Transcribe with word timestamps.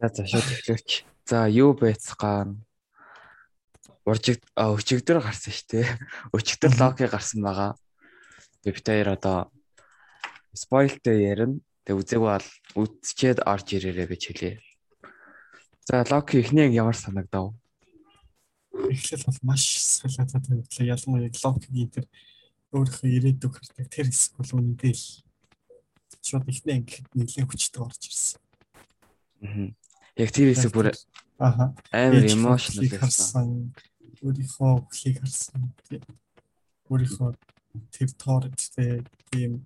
За 0.00 0.08
за 0.08 0.24
шууд 0.24 0.48
эхлэвч. 0.48 1.04
За 1.28 1.44
юу 1.44 1.76
байцгаан. 1.76 2.64
Уржиг 4.08 4.40
өчигдөр 4.56 5.20
гарсан 5.20 5.52
шүү 5.52 5.68
дээ. 5.76 5.86
Өчигдөр 6.36 6.72
локи 6.80 7.04
гарсан 7.04 7.44
байгаа. 7.44 7.76
Тэгээ 8.64 8.76
бид 8.80 8.86
хоёр 8.88 9.08
одоо 9.12 9.38
спойлтэй 10.56 11.20
ярина. 11.20 11.60
Тэгээ 11.84 12.00
үзег 12.00 12.20
бол 12.24 12.48
үдчихэд 12.80 13.44
орж 13.44 13.76
ирээрэй 13.76 14.08
гэж 14.08 14.22
хэлье. 14.24 14.64
За 15.84 16.00
локи 16.08 16.40
эхнийг 16.40 16.72
ямар 16.72 16.96
санагдав? 16.96 17.52
Эхлэл 18.72 19.28
бол 19.28 19.52
маш 19.52 19.68
салаатай 19.84 20.40
тавьлаа. 20.40 20.96
Ялангуяа 20.96 21.28
локигийн 21.28 21.92
тэр 21.92 22.08
өөрийнхөө 22.72 23.04
ирээдүг 23.04 23.52
хардаг 23.52 23.88
тэр 23.92 24.08
хэсэг 24.08 24.32
бол 24.40 24.64
үнэндээ 24.64 24.96
л 24.96 25.04
шууд 26.24 26.48
ихний 26.48 26.80
ангид 26.80 27.04
нэлээд 27.12 27.52
хүчтэй 27.52 27.84
орж 27.84 28.00
ирсэн. 28.08 28.40
Аа. 29.44 29.68
Яг 30.16 30.30
тэр 30.34 30.50
хэсэг 30.50 30.72
бүр 30.74 30.90
Аха. 31.38 31.74
амар 31.92 32.24
emotional 32.26 32.88
байсан. 32.98 33.72
Өөрийнхөө 34.20 34.72
хүлийг 34.88 35.16
харсан. 35.22 35.72
Өөрийнхөө 36.90 37.30
тэр 37.94 38.08
тоорчтэй 38.18 39.04
тийм 39.30 39.64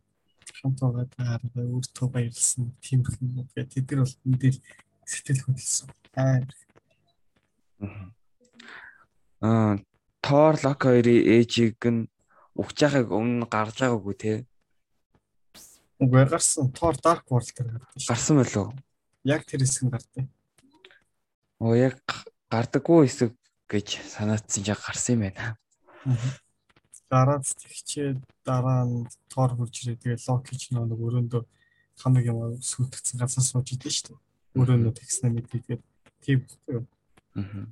хамт 0.61 0.79
байгаа 0.81 1.07
дараа 1.17 1.67
өөртөө 1.75 2.09
баярлсан 2.15 2.71
тиймэрх 2.85 3.19
юм. 3.21 3.49
Тэгээд 3.55 3.73
тэд 3.73 3.87
нар 3.91 4.05
бол 4.05 4.17
мэдээлэл 4.29 4.63
сэтгэл 5.09 5.45
хөдлөсөн. 5.45 5.89
Амар. 6.15 6.55
Аа 9.43 9.77
Тор 10.25 10.55
Лок 10.65 10.81
хоёрын 10.87 11.21
ээжийг 11.37 11.83
нь 11.85 12.09
угч 12.57 12.77
яхаг 12.87 13.13
өмнө 13.13 13.45
гарч 13.51 13.77
байгаагүй 13.83 14.17
те. 14.17 14.33
Үгүй 16.01 16.25
гарсан. 16.31 16.73
Тор 16.73 16.97
Dark 16.97 17.29
World 17.29 17.51
дээр 17.53 17.77
гарсан. 17.77 18.09
Гарсан 18.09 18.37
болов 18.41 18.57
уу? 18.63 18.73
Яг 19.25 19.45
тэр 19.49 19.65
хэсэг 19.65 19.89
нь 19.89 19.93
гардыг. 19.93 20.29
Оо 21.61 21.73
яг 21.73 22.01
гардаггүй 22.53 23.09
хэсэг 23.09 23.33
гэж 23.73 24.05
санаадсан 24.05 24.69
яг 24.69 24.81
гарсан 24.85 25.17
юм 25.17 25.23
байна. 25.33 25.57
Дараа 27.09 27.41
тэгчээ 27.41 28.21
дараа 28.45 28.85
нь 28.85 29.09
Тор 29.33 29.57
хурж 29.57 29.75
ирээ. 29.81 29.97
Тэгээ 29.97 30.25
Локи 30.29 30.55
ч 30.61 30.77
нэг 30.77 30.93
өрөөндөө 30.93 31.43
хамаг 31.97 32.25
юм 32.29 32.61
сүлтгцэн 32.61 33.17
газар 33.21 33.45
сууж 33.45 33.73
идэв 33.73 33.93
шүү 33.93 34.13
дээ. 34.13 34.21
Өрөөндөө 34.61 34.93
тэгснэ 34.93 35.29
мэдээгээд 35.33 35.83
тийм 36.21 36.41
үү. 36.69 36.85
Аа. 37.41 37.67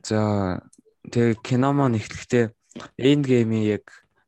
За 0.00 0.18
тэгээ 1.12 1.44
кино 1.44 1.76
маань 1.76 2.00
эхлэхдээ 2.00 2.54
энд 2.96 3.24
геймийн 3.26 3.68
яг 3.68 3.84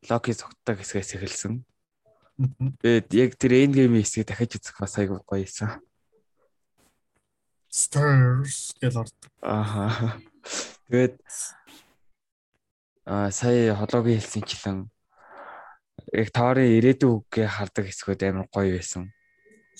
Локи 0.09 0.37
цогтдаг 0.37 0.81
хэсгээс 0.81 1.17
эхэлсэн. 1.17 1.65
Тэгээд 2.41 3.09
яг 3.13 3.31
тэр 3.37 3.53
геймийн 3.69 4.01
хэсгийг 4.01 4.33
дахиж 4.33 4.57
үзэх 4.57 4.81
бас 4.81 4.97
айгүй 4.97 5.21
гоё 5.21 5.45
байсан. 5.45 5.77
Stars 7.69 8.73
гэж 8.81 8.95
орд. 8.97 9.19
Ааха. 9.45 10.17
Тэгээд 10.89 11.21
аа 13.05 13.29
сая 13.29 13.77
хологийн 13.77 14.25
хэлсэнчлэн 14.25 14.89
яг 16.17 16.29
Тори 16.33 16.81
ирээдүйг 16.81 17.29
хардаг 17.29 17.93
хэсгүүд 17.93 18.25
амар 18.25 18.49
гоё 18.49 18.73
байсан. 18.73 19.13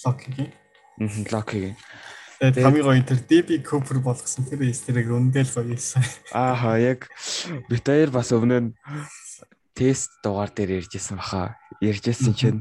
Локигийн. 0.05 0.53
Мм 1.01 1.25
Локигийн. 1.33 1.77
Тэгээд 2.45 2.65
хамгийн 2.65 2.87
гоё 2.87 3.05
тэр 3.09 3.21
DB 3.25 3.49
Cooper 3.65 4.05
болгосон 4.05 4.45
тэр 4.45 4.69
эстерэг 4.69 5.09
өндөл 5.09 5.49
гоё 5.49 5.73
байсан. 5.73 6.05
Ааха 6.37 6.77
яг 6.77 7.09
бит 7.73 7.89
хоёр 7.89 8.13
бас 8.13 8.33
өмнө 8.37 8.59
нь 8.61 8.71
тест 9.73 10.13
дугаар 10.21 10.53
дээр 10.53 10.85
ярьжсэн 10.85 11.17
баха. 11.17 11.60
Ярьжсэн 11.81 12.37
чинь 12.37 12.61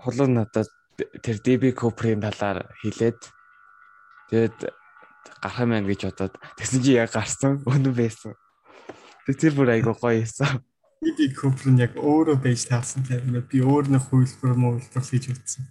хулуун 0.00 0.40
надад 0.40 0.72
тэр 0.96 1.36
DB 1.44 1.76
Cooper-ийн 1.76 2.24
талаар 2.24 2.72
хэлээд 2.80 3.20
тэгээд 4.32 4.72
гарах 5.40 5.60
юм 5.60 5.70
байна 5.76 5.88
гэж 5.88 6.00
бодоод 6.08 6.34
тэгсэн 6.56 6.80
чи 6.80 6.96
яг 6.96 7.12
гарсан 7.12 7.60
өнөө 7.68 7.92
байсан. 7.92 8.32
Тэр 9.28 9.52
бүр 9.52 9.76
айгуу 9.76 9.92
гоё 9.96 10.24
байсан. 10.24 10.64
DB 11.04 11.36
Cooper 11.36 11.68
нь 11.72 11.82
яг 11.84 11.92
өөрөө 11.96 12.40
байж 12.40 12.64
таасан 12.68 13.04
тийм 13.04 13.36
би 13.36 13.58
өөр 13.60 13.92
нэг 13.92 14.08
хувилбар 14.08 14.56
мөвлөлтөс 14.56 15.08
хийж 15.12 15.36
утсан. 15.36 15.68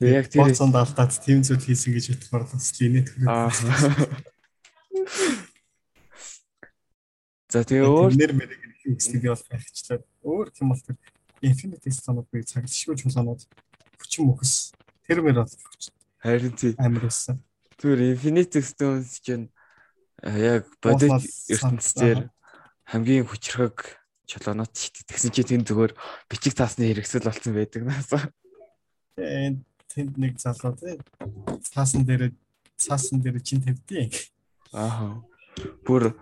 Тэг 0.00 0.10
яг 0.12 0.28
тэр 0.28 0.48
боцонд 0.48 0.76
алдаад 0.76 1.12
тийм 1.24 1.40
зүйл 1.40 1.64
хийсэн 1.64 1.96
гэж 1.96 2.12
бодохоор 2.12 2.44
бас 2.52 2.68
линет 2.80 3.08
хүрээ. 3.08 3.32
За 7.54 7.62
тэгээ 7.62 7.86
өөр 7.86 8.18
нэр 8.18 8.34
мэрэг 8.34 8.63
би 8.84 9.28
бол 9.28 9.44
хайхчлаа. 9.48 9.98
Өөр 10.22 10.52
юм 10.60 10.68
бол 10.72 10.82
тэр 10.84 10.96
Infinity 11.44 11.90
Stone-ыг 11.92 12.44
цаглшгүй 12.48 12.96
чулуунууд 13.00 13.42
хүчин 14.00 14.28
мөхс 14.28 14.72
тэр 15.08 15.20
мэр 15.24 15.44
бол 15.44 15.52
харин 16.20 16.54
тий 16.56 16.72
амар 16.78 17.08
байсан. 17.08 17.40
Тэр 17.76 18.00
Infinity 18.00 18.60
Stones 18.64 19.20
чинь 19.20 19.48
яг 20.24 20.68
бодит 20.80 21.12
ертөнцийн 21.52 22.30
хамгийн 22.88 23.28
хүчрхэг 23.28 24.00
чулуунууд 24.24 24.72
шүү 24.72 25.04
дээ. 25.04 25.08
Тэгсэн 25.12 25.32
чинь 25.36 25.48
тэнд 25.48 25.68
зүгээр 25.68 25.92
бичиг 26.28 26.56
цаасны 26.56 26.88
хэрэгсэл 26.88 27.28
болсон 27.28 27.52
байдаг 27.52 27.82
наасаа. 27.84 28.24
Тэгээд 29.16 29.56
тэнд 29.92 30.14
нэг 30.16 30.34
залуу 30.40 30.72
тий 30.80 30.96
цаасан 31.72 32.08
дээр 32.08 32.32
цаасан 32.80 33.20
дээр 33.20 33.40
чин 33.44 33.60
тавьдیں۔ 33.60 34.08
Аа. 34.72 35.20
Бүр 35.84 36.16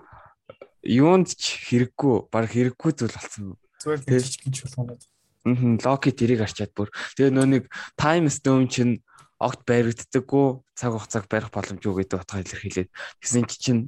юунд 0.82 1.34
ч 1.38 1.58
хэрэггүй, 1.70 2.28
баг 2.30 2.46
хэрэггүй 2.50 2.90
зүйл 2.94 3.14
болсон. 3.14 3.56
Зүгээр 3.82 4.22
жижиг 4.22 4.50
чулуунууд. 4.50 5.02
Аа, 5.46 5.78
Локи 5.82 6.10
тэрийг 6.14 6.42
арчаад 6.42 6.74
бүр. 6.74 6.90
Тэгээ 7.18 7.34
нөө 7.34 7.46
нэг 7.46 7.64
Time 7.98 8.30
Stone 8.30 8.66
чинь 8.70 9.02
огт 9.42 9.66
баригддаггүй, 9.66 10.62
цаг 10.78 10.90
хугацааг 10.94 11.26
барих 11.26 11.50
боломжгүй 11.50 12.06
гэдэг 12.06 12.18
утгаар 12.22 12.46
илэрхийлээд. 12.46 12.90
Тэгсэн 13.18 13.46
чинь 13.50 13.82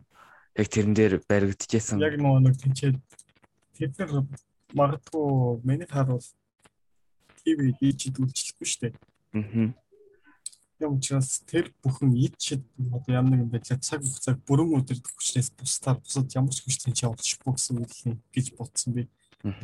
яг 0.59 0.66
тэрэн 0.66 0.94
дээр 0.94 1.15
баригдчихсэн. 1.31 2.03
Яг 2.03 2.19
нөгөө 2.19 2.43
нэг 2.43 2.54
тийчээ 2.59 2.99
тэд 3.78 3.93
нар 3.99 4.27
магадгүй 4.75 5.62
миний 5.62 5.87
харуул 5.87 6.27
TV 7.43 7.75
дийчд 7.78 8.19
үйлчлэхгүй 8.19 8.66
шүү 8.66 8.81
дээ. 8.91 8.94
Аа. 9.38 9.75
Юм 10.84 11.00
учраас 11.00 11.41
тэр 11.49 11.72
бүхэн 11.81 12.12
ид 12.12 12.37
шид 12.37 12.61
одоо 12.93 13.09
ямар 13.09 13.33
нэгэн 13.33 13.49
байдлаар 13.49 13.81
цаг 13.81 14.05
хугацааг 14.05 14.37
бүрэн 14.45 14.77
өдөрт 14.77 15.06
хүчнээс 15.09 15.56
бусдаар 15.56 15.97
бусад 15.97 16.28
ямар 16.37 16.53
ч 16.53 16.61
хүчтэй 16.61 16.93
чи 16.93 17.09
олчихгүй 17.09 17.53
гэсэн 17.56 17.81
үг 17.81 17.93
юм 18.05 18.21
гэж 18.37 18.47
бодсон 18.53 18.93
би. 18.93 19.03
Аа. 19.49 19.56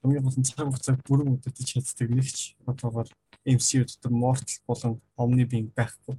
Хамгийн 0.00 0.24
гол 0.24 0.38
нь 0.40 0.48
цаг 0.48 0.64
хугацааг 0.64 1.04
бүрэн 1.04 1.36
өдөрт 1.36 1.60
чаддаг 1.60 2.08
нэг 2.08 2.28
ч 2.32 2.56
одоогоор 2.64 3.08
MCU 3.44 3.84
дотор 3.84 4.12
Mortal 4.16 4.56
болон 4.64 4.92
Omni 5.20 5.44
Being 5.44 5.68
байхгүй. 5.76 6.16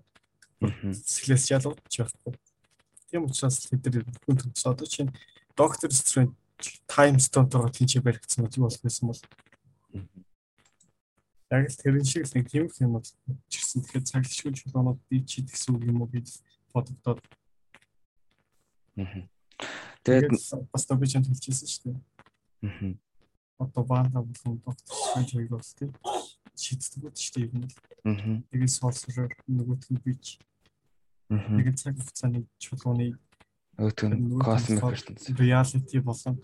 Аа. 0.61 0.93
Сэглээс 0.93 1.49
ялгаж 1.57 1.81
байхгүй. 1.97 2.37
Тийм 3.09 3.25
учраас 3.25 3.57
тэд 3.65 4.05
бүхэн 4.21 4.53
одоо 4.69 4.85
чинь 4.85 5.09
Doctor 5.57 5.89
Strange 5.89 6.37
Time 6.85 7.17
Stone-тойгоо 7.17 7.73
тийчээ 7.73 8.05
баригдсан 8.05 8.45
бол 8.45 8.53
юу 8.53 8.69
болох 8.69 8.85
байсан 8.85 9.09
бол 9.09 9.21
яг 11.51 11.63
л 11.71 11.79
тэрэн 11.79 12.03
шиг 12.03 12.25
л 12.27 12.35
нэг 12.35 12.45
тийм 12.51 12.67
юм 12.81 12.91
бол 12.99 13.07
чирсэн 13.47 13.81
тэгэхээр 13.83 14.09
цаглшгүй 14.09 14.53
чулуунууд 14.53 14.99
би 15.07 15.23
чи 15.23 15.41
гэсэн 15.41 15.75
үг 15.75 15.83
юм 15.87 16.01
уу 16.03 16.09
гэж 16.11 16.43
бодогдоод. 16.73 17.19
Аа. 18.97 19.23
Тэгээд 20.03 20.35
бас 20.71 20.83
то 20.85 20.95
би 20.95 21.07
ч 21.07 21.17
хэлчихсэн 21.17 21.67
шүү 21.71 21.83
дээ. 21.87 21.97
Аа. 22.67 22.93
Одоо 23.63 23.83
баанда 23.83 24.21
доктор 24.21 24.91
Strange 24.91 25.31
хоёр 25.33 25.49
бол 25.55 25.71
тийм 25.77 25.91
шийддэг 26.57 27.03
үү 27.07 27.13
шүү 27.15 27.33
дээ 27.35 27.47
юм 27.47 27.63
л. 27.63 27.75
Аа. 28.03 28.43
Тэгээд 28.51 28.71
нөгөөх 29.47 29.87
нь 29.93 30.03
бич. 30.03 30.25
Аа. 31.31 31.55
Тэгээд 31.55 31.79
цаг 31.79 31.95
хугацааны 31.95 32.43
чулууны 32.59 33.15
Өтөн 33.77 34.41
cosmic 34.41 34.81
ертөнц. 34.81 35.29
reality 35.37 36.01
болон 36.01 36.41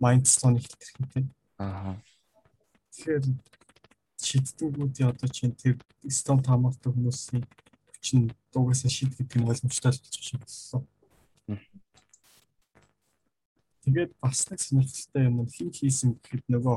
mind 0.00 0.24
stone-ийг 0.24 0.64
хэлдэг 0.64 1.28
юм. 1.28 1.28
Аа. 1.60 1.92
Тэгэхээр 2.96 3.24
шийдтгүүд 4.30 5.02
одоо 5.10 5.28
чинь 5.28 5.58
тэр 5.58 5.74
стон 6.06 6.38
тамаатай 6.38 6.94
хүмүүсийн 6.94 7.42
чинь 7.98 8.30
дугасаа 8.54 8.90
шийдэх 8.90 9.18
гэдэг 9.26 9.38
нь 9.42 9.46
боломжтой 9.46 9.90
л 9.90 9.98
болж 9.98 10.14
шиг 10.22 10.38
болсон. 10.38 10.86
Тэгээд 13.84 14.12
бас 14.22 14.46
нэг 14.46 14.60
сонирхолтой 14.62 15.22
юм 15.26 15.36
нь 15.42 15.50
хин 15.50 15.70
хийсэн 15.74 16.10
гэхэд 16.22 16.46
нөгөө 16.46 16.76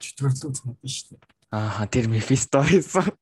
чөтгөрлөг 0.00 0.54
санагдаж 0.56 0.92
шүү 0.96 1.18
дээ. 1.18 1.22
Аа 1.52 1.86
тэр 1.90 2.06
Mephisto 2.08 2.62
хийсэн. 2.64 3.12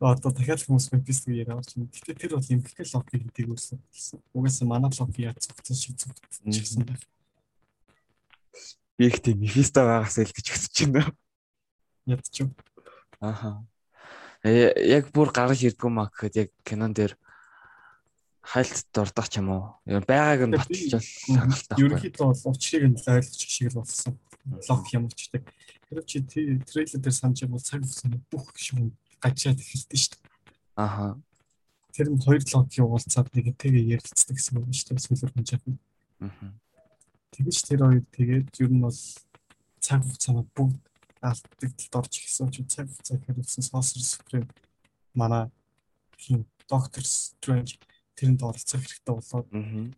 Одоо 0.00 0.30
дахиад 0.32 0.62
хүмүүс 0.62 0.94
Mephisto 0.94 1.34
яриа 1.34 1.58
орч 1.58 1.76
юм. 1.76 1.90
Гэтэ 1.90 2.14
тэр 2.16 2.38
бол 2.38 2.48
импекал 2.48 2.90
локи 2.96 3.18
гэдэг 3.18 3.46
үүсэн. 3.50 3.78
Угаасаа 4.32 4.66
манай 4.66 4.90
локи 4.94 5.26
яаж 5.26 5.42
цогцсон 5.42 5.76
шиг 5.76 5.98
цогцсон 5.98 6.86
байх. 6.86 7.02
Би 8.96 9.10
их 9.10 9.18
тийм 9.20 9.42
Mephisto 9.42 9.82
байгаас 9.82 10.22
л 10.22 10.32
гэж 10.32 10.46
хэсэж 10.54 10.76
байна. 10.90 11.12
Ядчих. 12.08 12.48
Аха. 13.20 13.64
Э 14.42 14.72
яг 14.88 15.10
бүр 15.12 15.28
гаргаж 15.34 15.60
ирдгүү 15.66 15.90
маа 15.92 16.08
гэхэд 16.08 16.34
яг 16.40 16.50
кинон 16.64 16.94
дээр 16.96 17.12
хайлт 18.48 18.86
дурдах 18.94 19.28
ч 19.28 19.44
юм 19.44 19.52
уу. 19.52 19.64
Байгааг 19.84 20.48
нь 20.48 20.56
баталж 20.56 20.92
бол 20.96 21.76
Ерөнхийдөө 21.76 22.26
бол 22.32 22.44
учрыг 22.54 22.84
нь 22.88 22.96
ойлгож 22.96 23.42
шиг 23.44 23.68
л 23.68 23.84
болсон. 23.84 24.16
Лок 24.68 24.88
юм 24.96 25.04
учдаг. 25.10 25.44
Тэр 25.90 26.00
чи 26.08 26.24
трейлер 26.24 26.96
дээр 26.96 27.12
санаж 27.12 27.44
байгаа 27.44 27.52
бол 27.52 27.68
цаг 27.68 27.84
хугацааны 27.84 28.18
бүх 28.32 28.56
шүүн 28.56 28.96
гачаад 29.20 29.60
эхэлдэг 29.60 29.98
шүү 30.00 30.16
дээ. 30.16 30.24
Аха. 30.80 31.20
Тэр 31.92 32.08
нь 32.08 32.22
хоёр 32.24 32.40
логикийн 32.40 32.88
уулзаад 32.88 33.28
нэгэнтэйгээ 33.36 34.00
ярилцдаг 34.00 34.36
гэсэн 34.38 34.64
үг 34.64 34.72
шүү 34.72 34.96
дээ. 34.96 35.04
Сүүлэр 35.04 35.32
хүн 35.36 35.44
жаа. 35.44 35.60
Мгм. 36.24 36.50
Тэгэж 37.36 37.56
тэр 37.68 37.80
хоёр 37.84 38.04
тэгээд 38.16 38.48
ер 38.64 38.70
нь 38.72 38.80
бол 38.80 39.00
цаг 39.84 40.00
хугацаанд 40.08 40.48
бүгд 40.56 40.87
алдагдaltaд 41.22 41.94
орж 41.98 42.12
ирсэн 42.22 42.50
ч 42.52 42.64
цаг 42.66 42.86
хугацааг 42.88 43.20
хариулсан 43.26 43.64
Sorcerer 43.64 44.06
Supreme 44.06 44.48
манай 45.14 45.50
хин 46.18 46.46
Doctor 46.68 47.04
Strange 47.04 47.78
тэрэнд 48.18 48.42
оролцох 48.42 48.82
хэрэгтэй 48.82 49.14
болоод 49.14 49.48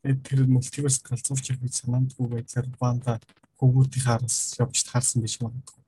тэр 0.05 0.39
мультиверс 0.45 1.01
галзуурч 1.01 1.57
гэж 1.57 1.73
санаандгүй 1.73 2.27
байдлаар 2.29 2.69
Ванда 2.77 3.17
хөвгүүдийн 3.57 4.05
хараас 4.05 4.57
явж 4.61 4.85
таарсан 4.85 5.25
биш 5.25 5.41
магадгүй. 5.41 5.81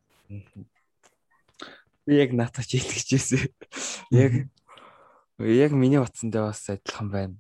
Би 2.09 2.13
яг 2.17 2.33
наатач 2.33 2.73
итгэжсэн. 2.73 3.53
Яг 4.11 4.49
яг 5.39 5.73
миний 5.77 6.01
утсандаа 6.01 6.49
бас 6.49 6.65
адилхан 6.69 7.09
байна. 7.13 7.37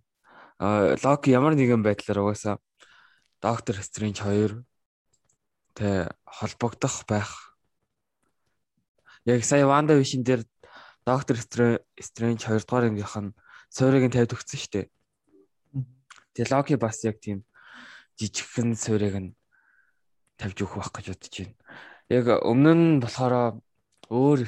А 0.58 0.96
Локи 1.00 1.32
ямар 1.32 1.56
нэгэн 1.56 1.82
байдлаар 1.82 2.20
угаасаа 2.20 2.60
Доктор 3.40 3.80
Стрэндж 3.80 4.22
2 4.22 4.60
тэ 5.74 6.12
холбогдох 6.24 7.04
байх. 7.08 7.51
Яг 9.24 9.44
сая 9.44 9.66
Ванда 9.66 9.94
Вишн 9.94 10.22
дээр 10.22 10.42
Доктор 11.06 11.36
Стрэндж 11.38 12.46
2 12.46 12.62
дугаар 12.66 12.90
ангийнх 12.90 13.16
нь 13.18 13.34
суурийг 13.70 14.06
нь 14.06 14.14
тавьд 14.14 14.34
өгсөн 14.34 14.58
шүү 14.58 14.72
дээ. 14.74 14.86
Тэгээ 16.34 16.50
Локи 16.50 16.74
бас 16.78 17.02
яг 17.06 17.18
тийм 17.22 17.46
жижигхэн 18.18 18.74
суурийг 18.74 19.16
нь 19.18 19.30
тавьж 20.38 20.58
өгөх 20.62 20.78
байх 20.78 20.90
гэж 20.94 21.06
бодож 21.10 21.34
байна. 21.38 21.54
Яг 22.10 22.26
өмнө 22.42 22.72
нь 22.74 23.00
болохоор 23.02 23.62
өөр 24.10 24.40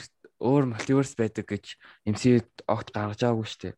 өөр 0.43 0.65
мультиверс 0.75 1.15
байдаг 1.15 1.47
гэж 1.47 1.79
MCU-д 2.11 2.67
огт 2.67 2.91
гаргаж 2.91 3.21
байгаагүй 3.23 3.47
шүү 3.47 3.63
дээ. 3.63 3.75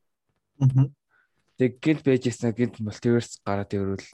Тэг 1.61 1.71
гинт 1.81 2.03
байж 2.05 2.29
ирсэн 2.29 2.57
гинт 2.57 2.81
мультиверс 2.81 3.41
гараад 3.45 3.73
ирвэл 3.77 4.09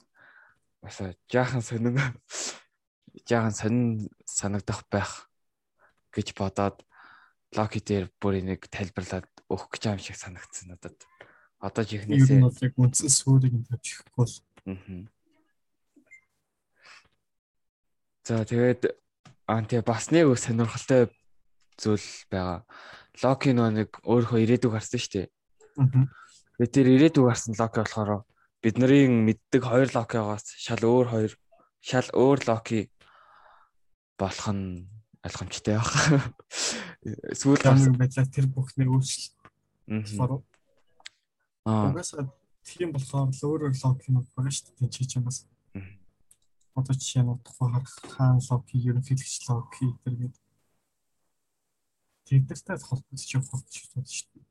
бас 0.83 0.99
жаахан 1.31 1.63
сонин 1.63 1.95
жаахан 3.27 3.55
сонин 3.55 4.11
санагдах 4.27 4.83
байх 4.91 5.31
гэж 6.13 6.37
бодоод 6.37 6.85
Локи 7.53 7.81
дээр 7.85 8.09
бүр 8.17 8.41
энийг 8.41 8.65
тайлбарлаад 8.65 9.29
өгөх 9.45 9.69
гэж 9.77 9.83
юм 9.93 10.01
шиг 10.01 10.17
санагдсан 10.17 10.73
надад. 10.73 10.97
Одоо 11.61 11.85
Ер 11.85 12.09
нь 12.09 12.17
жихнээсээ 12.17 12.41
бол 12.41 12.57
яг 12.65 12.73
үндсэн 12.81 13.11
суурийг 13.13 13.53
нь 13.53 13.67
өгөхгүй 13.69 14.17
бол. 14.17 14.33
За 18.25 18.41
тэгээд 18.41 18.81
аа 19.45 19.61
тэгээ 19.61 19.85
бас 19.85 20.09
нэг 20.09 20.33
сонирхолтой 20.33 21.13
зүйл 21.77 22.09
байгаа. 22.33 22.65
Локи 23.21 23.53
нөө 23.53 23.69
нэг 23.69 23.89
өөрөө 24.01 24.39
ирээдүг 24.41 24.73
гарсан 24.73 24.97
шүү 24.97 25.13
дээ. 25.13 25.27
Тэгээд 26.57 26.73
тэр 26.73 26.87
ирээдүг 26.89 27.25
гарсан 27.29 27.53
Локи 27.53 27.77
болохоор 27.85 28.25
бидний 28.63 29.05
мэддэг 29.11 29.61
хоёр 29.61 29.89
Локигоос 29.93 30.55
шал 30.55 30.81
өөр 30.81 31.07
хоёр 31.11 31.31
шал 31.83 32.07
өөр 32.15 32.39
Локи 32.47 32.87
болох 34.15 34.47
нь 34.55 34.87
ойлгомжтой 35.23 35.75
байх. 35.79 35.91
Сүүл 37.39 37.63
ямар 37.63 37.95
байдлаар 37.97 38.29
тэр 38.29 38.47
бүхнийг 38.51 38.91
өөрчлөлт 38.91 40.43
Аа. 41.65 41.91
угаасаа 41.91 42.27
тийм 42.63 42.91
болохоор 42.91 43.31
л 43.31 43.43
өөр 43.47 43.61
өөр 43.67 43.75
логикнууд 43.83 44.27
байгаа 44.35 44.51
шүү 44.51 44.75
дээ 44.79 44.91
чи 44.91 45.03
чамаас. 45.07 45.47
Одоо 46.75 46.93
жишээ 46.95 47.23
нь 47.23 47.39
тухай 47.39 47.69
харах 47.71 47.95
хаан 48.11 48.39
локи, 48.49 48.75
ерөнхийлөгч 48.89 49.35
локи 49.47 49.87
гэдэг. 50.03 50.33
Тэдэртэй 52.27 52.77
холбогдож 52.83 53.31
явах 53.31 53.63
гэж 53.63 53.75
бодож 53.95 54.11
шүү 54.11 54.29
дээ. 54.33 54.45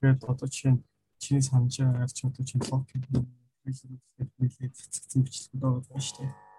Тэгээд 0.00 0.24
одоо 0.24 0.48
жишээ 0.48 0.72
нь 0.72 0.84
чиний 1.20 1.44
санаж 1.44 1.74
байгаа 1.76 2.04
арч 2.04 2.18
одоо 2.24 2.44
чинь 2.48 2.64
локи 2.64 2.96
нэлээд 4.40 4.72
цэцэгцэн 4.72 5.20
бичлэгүүд 5.24 5.60
байгаа 5.60 6.00
шүү 6.00 6.24
дээ. 6.24 6.49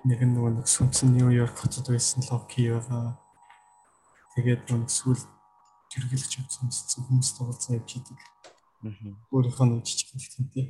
Нэг 0.00 0.20
нь 0.24 0.32
нөгөө 0.32 0.52
нэг 0.60 0.66
сүнсэн 0.66 1.12
Нью-Йорк 1.12 1.60
хотод 1.60 1.92
байсан 1.92 2.24
локи 2.24 2.72
байгаа. 2.72 3.20
Тэгээд 4.32 4.72
нөгөө 4.72 4.88
сүүл 4.88 5.20
тэргэлж 5.92 6.32
явсан 6.40 6.72
хүмүүс 6.72 7.30
тоглосон 7.36 7.76
явж 7.76 8.00
идэг. 8.00 8.20
Өөрийнхөө 9.28 9.66
нэг 9.68 9.84
жижиг 9.84 10.08
хэлтэнтэй. 10.16 10.66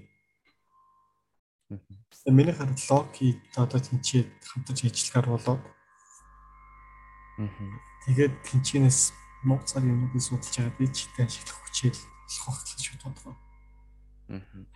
Мгм. 1.70 1.94
Тэгээ 2.10 2.34
миний 2.34 2.54
хараад 2.58 2.82
локи 2.90 3.38
одоо 3.54 3.78
тэнцээд 3.78 4.26
хамтарч 4.42 4.90
ажиллахаар 4.90 5.28
болоод 5.30 5.62
тэгээд 8.10 8.34
тэнчэнээс 8.50 9.00
нууцаар 9.46 9.86
юмнуудыг 9.86 10.18
судалж 10.18 10.56
байгаа 10.58 10.74
би 10.74 10.90
читэй 10.90 11.24
ашиглах 11.30 11.62
хүчээр 11.62 11.94
болох 11.94 12.62
гэж 12.66 12.82
боддог. 12.98 13.36
Мгм. 14.26 14.66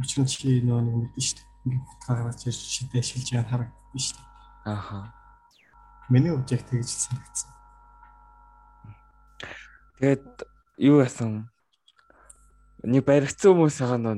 Учир 0.00 0.24
нь 0.24 0.30
чи 0.32 0.64
нөгөө 0.64 0.82
нэг 0.88 0.96
мэдэн 1.04 1.20
шүү 1.20 1.36
дээ. 1.36 1.53
Ирж 1.64 2.60
читэй 2.60 3.00
ашиглаж 3.00 3.28
байгаа 3.32 3.50
харагддаг 3.50 4.00
шүү 4.00 4.16
дээ. 4.20 4.28
Ааха. 4.68 5.14
Миний 6.12 6.32
яг 6.52 6.62
тэгж 6.68 6.88
санагдсан. 6.92 7.50
Тэгээд 9.96 10.26
юу 10.84 11.00
яасан? 11.00 11.48
Нэг 12.84 13.04
баригдсан 13.08 13.56
хүмүүс 13.56 13.80
байгаа 13.80 14.00
нөө 14.00 14.16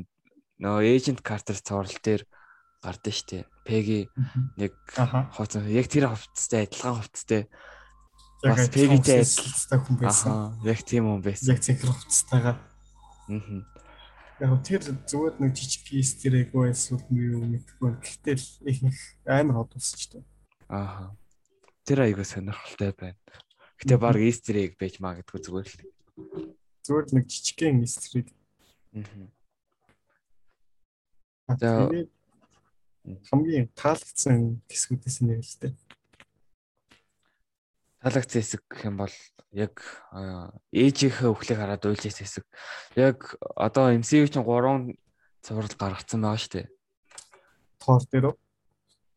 нөө 0.58 0.82
эйжент 0.90 1.22
Картер 1.22 1.62
цуврал 1.62 1.94
дээр 2.02 2.26
гардаг 2.82 3.14
штэ. 3.14 3.46
Пеги 3.62 4.10
нэг 4.58 4.75
Аха. 4.98 5.31
хооцсон. 5.34 5.70
Яг 5.70 5.87
тэр 5.87 6.10
хувцастай 6.10 6.66
адилхан 6.66 6.98
хувцастай. 6.98 7.46
Бас 8.43 8.66
Пегитэй 8.75 9.22
адилхан 9.22 9.81
хүн 9.87 9.96
байсан. 10.02 10.58
Яг 10.66 10.82
тийм 10.82 11.06
хүн 11.06 11.22
байсан. 11.22 11.54
Яг 11.54 11.62
цэнхэр 11.62 11.90
хувцастайгаа. 11.94 12.56
Аа. 13.31 13.62
Яг 14.36 14.52
тэр 14.60 14.82
зүгээр 14.84 15.34
нэг 15.40 15.52
жижиг 15.56 15.86
эстер 15.96 16.36
эго 16.36 16.68
эсвэл 16.68 17.05
юу 17.08 17.40
мэдгүй. 17.48 17.96
Гэхдээ 18.05 18.36
л 18.36 18.48
ихэнх 18.69 19.00
амар 19.24 19.64
дээ. 20.12 20.24
Ааха. 20.69 21.16
Тэр 21.88 22.05
айгуу 22.05 22.26
сонирхолтой 22.26 22.93
байна. 22.93 23.16
Гэтэ 23.81 23.96
баг 23.96 24.20
egg 24.60 24.76
байж 24.76 25.00
магадгүй 25.00 25.40
зүгээр 25.40 25.69
л. 25.72 25.88
Зүгээр 26.84 27.06
нэг 27.16 27.24
жижигхэн 27.32 27.81
эстрийг 27.81 28.28
Аа. 31.48 31.88
Тэгээд 31.88 32.10
хамгийн 33.31 33.66
таалагдсан 33.78 34.62
хэсгүүдээс 34.66 35.19
нэг 35.22 35.40
л 35.46 35.56
дээ. 35.62 35.74
Талагц 38.06 38.39
хэсэг 38.39 38.63
гэх 38.70 38.86
юм 38.86 39.03
бол 39.03 39.10
яг 39.51 39.82
аа, 40.15 40.55
ээжийнхээ 40.70 41.27
өхлийг 41.27 41.58
хараад 41.58 41.82
уйлжээс 41.82 42.22
хэсэг. 42.22 42.46
Яг 42.94 43.34
одоо 43.58 43.91
MCU 43.91 44.31
чинь 44.31 44.46
3 44.46 44.94
цуврал 45.43 45.75
гаргацсан 45.75 46.22
байгаа 46.22 46.39
шүү 46.39 46.53
дээ. 46.55 46.67
Тоор 47.82 48.03
дээр 48.06 48.27
үү? 48.31 48.34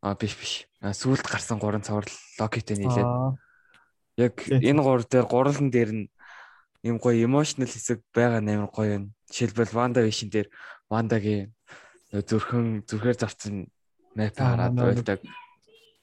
А 0.02 0.18
биш 0.18 0.34
биш. 0.34 0.54
Сүүлд 0.82 1.22
гарсан 1.22 1.62
3 1.62 1.86
цуврал 1.86 2.10
Локитэй 2.42 2.82
нийлээд 2.82 3.06
Аа, 3.06 3.38
яг 4.18 4.42
энэ 4.50 4.82
гур 4.82 5.06
дээр 5.06 5.30
гурлан 5.30 5.70
дээр 5.70 5.92
нь 5.94 6.06
юм 6.82 6.98
гоё 6.98 7.14
emotional 7.30 7.70
хэсэг 7.70 8.02
байгаа 8.10 8.42
нээр 8.42 8.74
гоё 8.74 8.90
юм. 8.98 9.14
Жишээлбэл 9.30 9.78
Wanda 9.78 10.02
Vision 10.02 10.34
дээр 10.34 10.50
Wanda-гийн 10.90 11.54
зүрхэн 12.10 12.90
зүрхээр 12.90 13.22
завцсан 13.22 13.70
мэп 14.18 14.34
Аа, 14.42 14.58
хараад 14.58 14.74
нөө- 14.74 15.22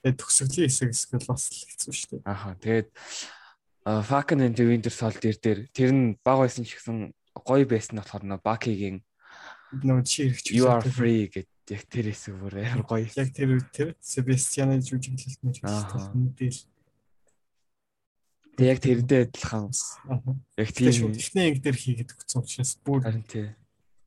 тэгээд 0.06 0.20
төгсгөлийн 0.22 0.70
хэсэг 0.70 0.88
хэсгэл 0.94 1.26
бас 1.26 1.42
л 1.50 1.66
хэцүү 1.66 1.92
шүү 1.98 2.08
дээ. 2.14 2.22
Аха 2.30 2.54
тэгээд 2.62 2.88
Falcon 4.06 4.40
and 4.46 4.54
the 4.54 4.64
Winter 4.66 4.94
Soldier 4.94 5.34
дээр 5.34 5.66
тэр 5.75 5.90
нь 5.90 6.14
баг 6.22 6.46
байсан 6.46 6.62
ч 6.62 6.78
гэсэн 6.78 7.10
гоё 7.42 7.66
байсан 7.66 7.98
нь 7.98 8.00
болохоор 8.02 8.22
нөө 8.22 8.40
Bucky-гийн 8.46 9.02
Нөгөө 9.75 10.04
чи 10.06 10.30
хэрэгч 10.30 10.46
You 10.54 10.70
are 10.70 10.86
free 10.86 11.26
гэдэг 11.26 11.75
яг 11.75 11.82
тэр 11.90 12.06
хэсэг 12.14 12.34
бүр 12.38 12.54
амар 12.62 12.86
гоё. 12.86 13.06
Яг 13.18 13.30
тэр 13.34 13.58
тэр 13.75 13.88
Себастьяны 13.98 14.78
жүжиглэлт 14.78 15.42
нь 15.42 15.58
Ааха. 15.66 16.14
мэдээлэл. 16.14 16.70
Тэг 18.56 18.66
яг 18.70 18.78
тэрдээ 18.78 19.20
адилхан 19.26 19.75
яг 20.54 20.70
Тийм 20.70 21.10
Эхний 21.10 21.50
анги 21.50 21.60
дээр 21.60 21.76
хийгээд 21.76 22.14
өгсөн 22.14 22.46
учраас 22.46 22.72
бүр 22.86 23.02
харин 23.02 23.26
тий. 23.26 23.52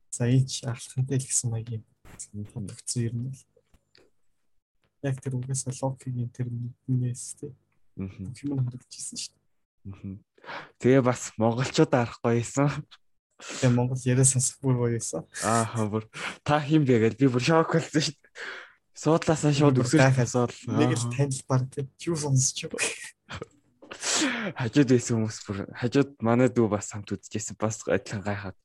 за 0.10 0.26
ийч 0.32 0.64
ахлахантай 0.64 1.20
л 1.20 1.28
гэсэн 1.28 1.48
маягийн 1.52 1.84
бодогдсон 2.56 3.04
юм 3.04 3.18
л. 3.36 3.44
Яг 5.04 5.16
тэр 5.24 5.40
угаасаа 5.40 5.74
логикийн 5.82 6.30
тэр 6.34 6.48
мэднээс 6.52 7.24
тий. 7.40 7.52
Бүх 7.96 8.40
юм 8.44 8.60
нь 8.60 8.64
харагдчихсан 8.68 9.18
шүү 9.20 9.34
дээ. 9.34 10.18
Тэгээ 10.80 11.04
бас 11.04 11.32
монголчууд 11.40 11.94
арахгүй 11.94 12.44
байсан. 12.44 12.68
Тэгээ 13.40 13.76
Монгол 13.76 14.04
яриа 14.04 14.28
сонсох 14.28 14.60
бүр 14.60 14.76
байсан. 14.88 15.24
Аа 15.44 15.88
бүр 15.88 16.04
та 16.44 16.60
хин 16.60 16.84
бэ 16.84 17.08
гэж 17.08 17.14
би 17.16 17.32
бүр 17.32 17.44
шок 17.44 17.72
болсон 17.76 18.04
шүү 18.04 18.16
дээ. 18.16 18.34
Суудлаасаа 19.00 19.56
шууд 19.56 19.80
өсөж 19.80 20.04
асуул. 20.04 20.56
Нэг 20.76 21.00
л 21.00 21.08
танил 21.16 21.44
баг 21.48 21.64
тий. 21.72 21.88
Юу 22.04 22.20
сонсч 22.20 22.68
юу. 22.68 22.76
хажууд 24.60 24.90
байсан 24.92 25.18
хүмүүс 25.18 25.40
бүр 25.48 25.58
хажууд 25.74 26.12
манай 26.22 26.50
дүү 26.54 26.68
бас 26.70 26.92
хамт 26.94 27.10
үзчихсэн 27.16 27.58
бас 27.60 27.82
адилхан 27.88 28.22
гайхаад 28.22 28.58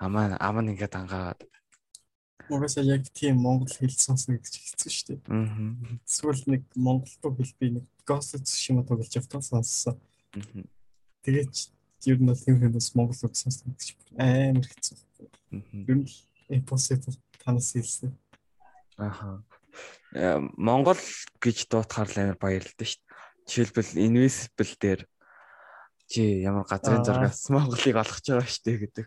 амаа 0.00 0.34
аман 0.40 0.72
ингээд 0.72 0.98
ангаагаад 0.98 1.40
Угаасаа 2.48 2.84
яг 2.86 3.04
тийм 3.12 3.42
монгол 3.42 3.68
хэл 3.68 3.92
сонсно 3.92 4.38
гэж 4.38 4.54
хэцүү 4.56 4.90
шүү 4.90 5.06
дээ. 5.12 5.20
Аа. 5.28 6.00
Эсвэл 6.06 6.42
нэг 6.46 6.62
монгол 6.74 7.12
руу 7.22 7.36
хэл 7.36 7.54
би 7.60 7.66
нэг 7.76 7.84
of 8.10 8.24
Tsushima 8.42 8.82
тоглож 8.86 9.14
явтал 9.14 9.42
сонссон. 9.42 10.00
Аа. 10.34 10.64
Тэгээд 11.22 11.54
ер 12.06 12.18
нь 12.18 12.26
бол 12.26 12.46
юм 12.48 12.58
хүмүүс 12.64 12.94
монгол 12.96 13.20
үг 13.28 13.34
сонсно 13.36 13.74
гэж 13.76 13.94
амар 14.16 14.66
хэцүү. 14.66 14.96
Ер 15.84 15.96
нь 16.00 16.08
impossible 16.48 17.14
танаас 17.44 17.72
хэлсэн. 17.76 18.16
Аха. 18.98 19.44
Э, 20.12 20.40
Монгол 20.56 20.98
гэж 21.38 21.68
дуутахаар 21.70 22.10
л 22.10 22.18
амар 22.18 22.38
баярлалаа 22.40 22.86
шүү 22.88 23.00
дээ. 23.04 23.10
Жишээлбэл 23.46 24.00
Invisible 24.00 24.74
дээр 24.80 25.00
чи 26.10 26.42
ямар 26.42 26.66
газрын 26.66 27.00
Аа. 27.00 27.06
зургаас 27.06 27.46
Монголыг 27.50 27.96
олгож 27.96 28.26
байгаа 28.26 28.48
шүү 28.50 28.64
дээ 28.66 28.78
гэдэг. 28.82 29.06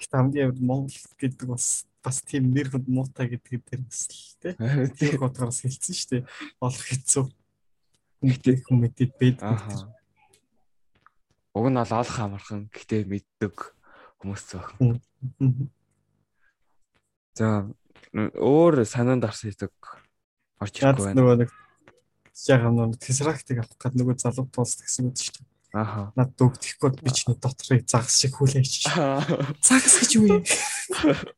Гэт 0.00 0.12
хамгийн 0.14 0.48
амар 0.48 0.60
монгол 0.62 0.98
гэдэг 1.20 1.46
бас 1.48 1.87
бас 2.02 2.22
тийм 2.22 2.50
нэр 2.54 2.70
хүнд 2.70 2.86
муутай 2.88 3.26
гэдэг 3.28 3.62
дээр 3.66 3.82
бас 3.82 4.06
л 4.06 4.36
тий. 4.38 4.54
Тэр 4.98 5.18
годроос 5.18 5.62
хэлсэн 5.62 5.94
шүү 5.94 6.10
дээ. 6.10 6.22
Олох 6.62 6.84
хэцүү. 6.86 7.24
Мэдээ 8.22 8.56
хүмүүдэд 8.66 9.12
бэд. 9.18 9.38
Аха. 9.42 9.92
Уг 11.54 11.66
нь 11.70 11.78
бол 11.78 11.92
олох 11.98 12.18
амархан 12.18 12.70
гэхдээ 12.70 13.02
мэддэг 13.06 13.54
хүмүүс 14.22 14.42
зөөх. 14.46 14.68
За 17.38 17.66
өөр 18.14 18.82
санаанд 18.86 19.26
орсон 19.26 19.50
хэсэг 19.50 19.74
орж 20.58 20.74
ирэхгүй 20.78 21.04
байна. 21.06 21.18
нөгөө 21.18 21.36
нэг 21.42 21.50
яг 22.46 22.62
нэг 22.62 22.98
тесрактыг 23.02 23.58
авах 23.62 23.78
гээд 23.78 23.94
нөгөө 23.98 24.16
залуу 24.22 24.46
туулс 24.50 24.78
гэсэн 24.78 25.10
үг 25.10 25.18
шүү 25.18 25.34
дээ. 25.38 25.46
Аха. 25.76 26.12
Над 26.16 26.32
дөгдөхгүй 26.40 26.90
би 27.04 27.12
чиний 27.12 27.36
дотрыг 27.36 27.84
загас 27.84 28.16
шиг 28.16 28.34
хүлээж. 28.40 28.88
Загас 29.60 29.94
гэж 30.00 30.10
юу 30.16 30.40
юм? 30.40 30.42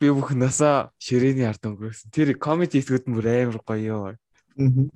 Би 0.00 0.08
бүх 0.08 0.32
насаа 0.32 0.88
ширээний 0.96 1.44
ард 1.44 1.60
өнгөрөөсөн. 1.68 2.08
Тэр 2.08 2.32
комеди 2.40 2.80
хэсгүүд 2.80 3.12
нь 3.12 3.16
бүр 3.16 3.28
амар 3.28 3.60
гоё. 3.60 4.16
Мгм. 4.56 4.88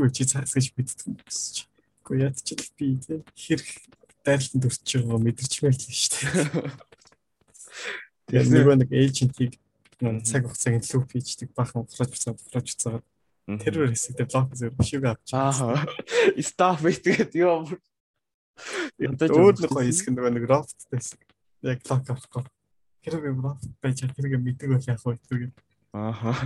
Юу 0.00 0.08
чи 0.08 0.24
загас 0.24 0.56
гэж 0.56 0.72
мэддэг 0.80 1.04
юм 1.12 1.20
биш. 1.20 1.68
Гэхдээ 2.08 2.24
яд 2.24 2.36
ч 2.40 2.56
л 2.56 2.72
би 2.80 2.96
хэрэг 3.36 3.68
дайралтанд 4.24 4.64
өрч 4.64 4.88
байгаа 4.96 5.20
мэдэрч 5.20 5.54
мэйлээ 5.60 5.92
шүү 5.92 6.12
дээ. 6.24 6.72
Тэгсэн- 8.32 8.54
нөгөө 8.56 8.76
нэг 8.80 8.90
эйжентийг 8.96 9.52
цаг 10.24 10.48
хугацааг 10.48 10.80
лүп 10.80 11.10
хийждэг 11.12 11.48
бахан 11.52 11.84
ухраж 11.84 12.08
буцаад 12.16 12.38
ухраж 12.40 12.66
буцаад 12.72 13.04
тэрвэр 13.60 13.92
хэсэгтээ 13.92 14.26
блок 14.32 14.48
зэрэг 14.56 14.76
бишиг 14.80 15.04
авч. 15.04 15.28
Ааха. 15.36 15.84
Stop 16.40 16.80
юм. 17.36 17.68
Янтаж 18.96 19.28
Өөр 19.36 19.54
нэг 19.60 19.68
гоё 19.68 19.84
хэсэг 19.84 20.08
нөгөө 20.16 20.32
нэг 20.32 20.44
рофт 20.48 20.80
байсан. 20.88 21.18
Яг 21.60 21.84
блок 21.84 22.08
авахгүй. 22.08 22.44
Хэрэг 23.00 23.40
рофт 23.40 23.68
байж 23.80 24.04
тэрэг 24.04 24.36
мэддэг 24.36 24.68
байх 24.70 24.84
яах 24.84 25.04
вэ 25.04 25.16
тэрэг. 25.24 25.52
Ааха. 25.96 26.36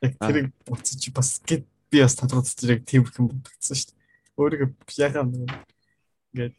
Тэрэг 0.00 0.52
буцаж 0.64 1.02
бас 1.12 1.40
гэд 1.44 1.68
би 1.92 2.00
бас 2.00 2.16
тодорхойлж 2.16 2.64
яг 2.64 2.84
тийм 2.88 3.04
их 3.04 3.12
юм 3.20 3.28
бодогдсон 3.28 3.76
шүү 3.76 3.92
дээ. 3.92 4.00
Өөрийгөө 4.40 4.68
яхаа 4.96 5.24
ингээд 5.28 6.56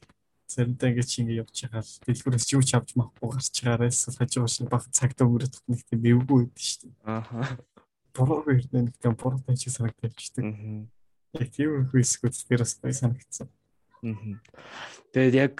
зэрэнтэй 0.47 0.89
ингээд 0.93 1.09
чи 1.09 1.17
ингээд 1.21 1.41
явж 1.41 1.57
байгаа 1.65 1.83
л 1.83 1.93
дэлгүүрээс 2.05 2.47
юу 2.55 2.63
ч 2.63 2.71
авч 2.77 2.89
махгүй 2.95 3.29
гарч 3.33 3.55
байгаараа 3.61 3.89
эсвэл 3.89 4.19
хажуугаш 4.21 4.55
баг 4.69 4.83
цагт 4.93 5.19
өнгөрөх 5.25 5.57
нэг 5.67 5.81
тийм 5.89 6.01
эвгүй 6.07 6.47
байд 6.47 6.57
шүү 6.61 6.79
дээ. 6.85 6.93
Ааха. 7.03 7.59
Буруу 8.15 8.45
хэрнээ 8.45 8.83
нэг 8.87 8.95
тийм 9.01 9.13
буруу 9.19 9.41
тань 9.43 9.59
чи 9.59 9.69
санагдчихдаг. 9.73 10.45
Мгм. 10.47 10.87
Яг 11.35 11.49
тийм 11.51 11.69
их 11.83 11.91
хэсгүүд 11.91 12.35
дээр 12.47 12.61
бас 12.63 12.79
санагдсан. 12.79 13.47
Мгм. 14.01 14.39
Тэгээд 15.11 15.35
яг 15.35 15.55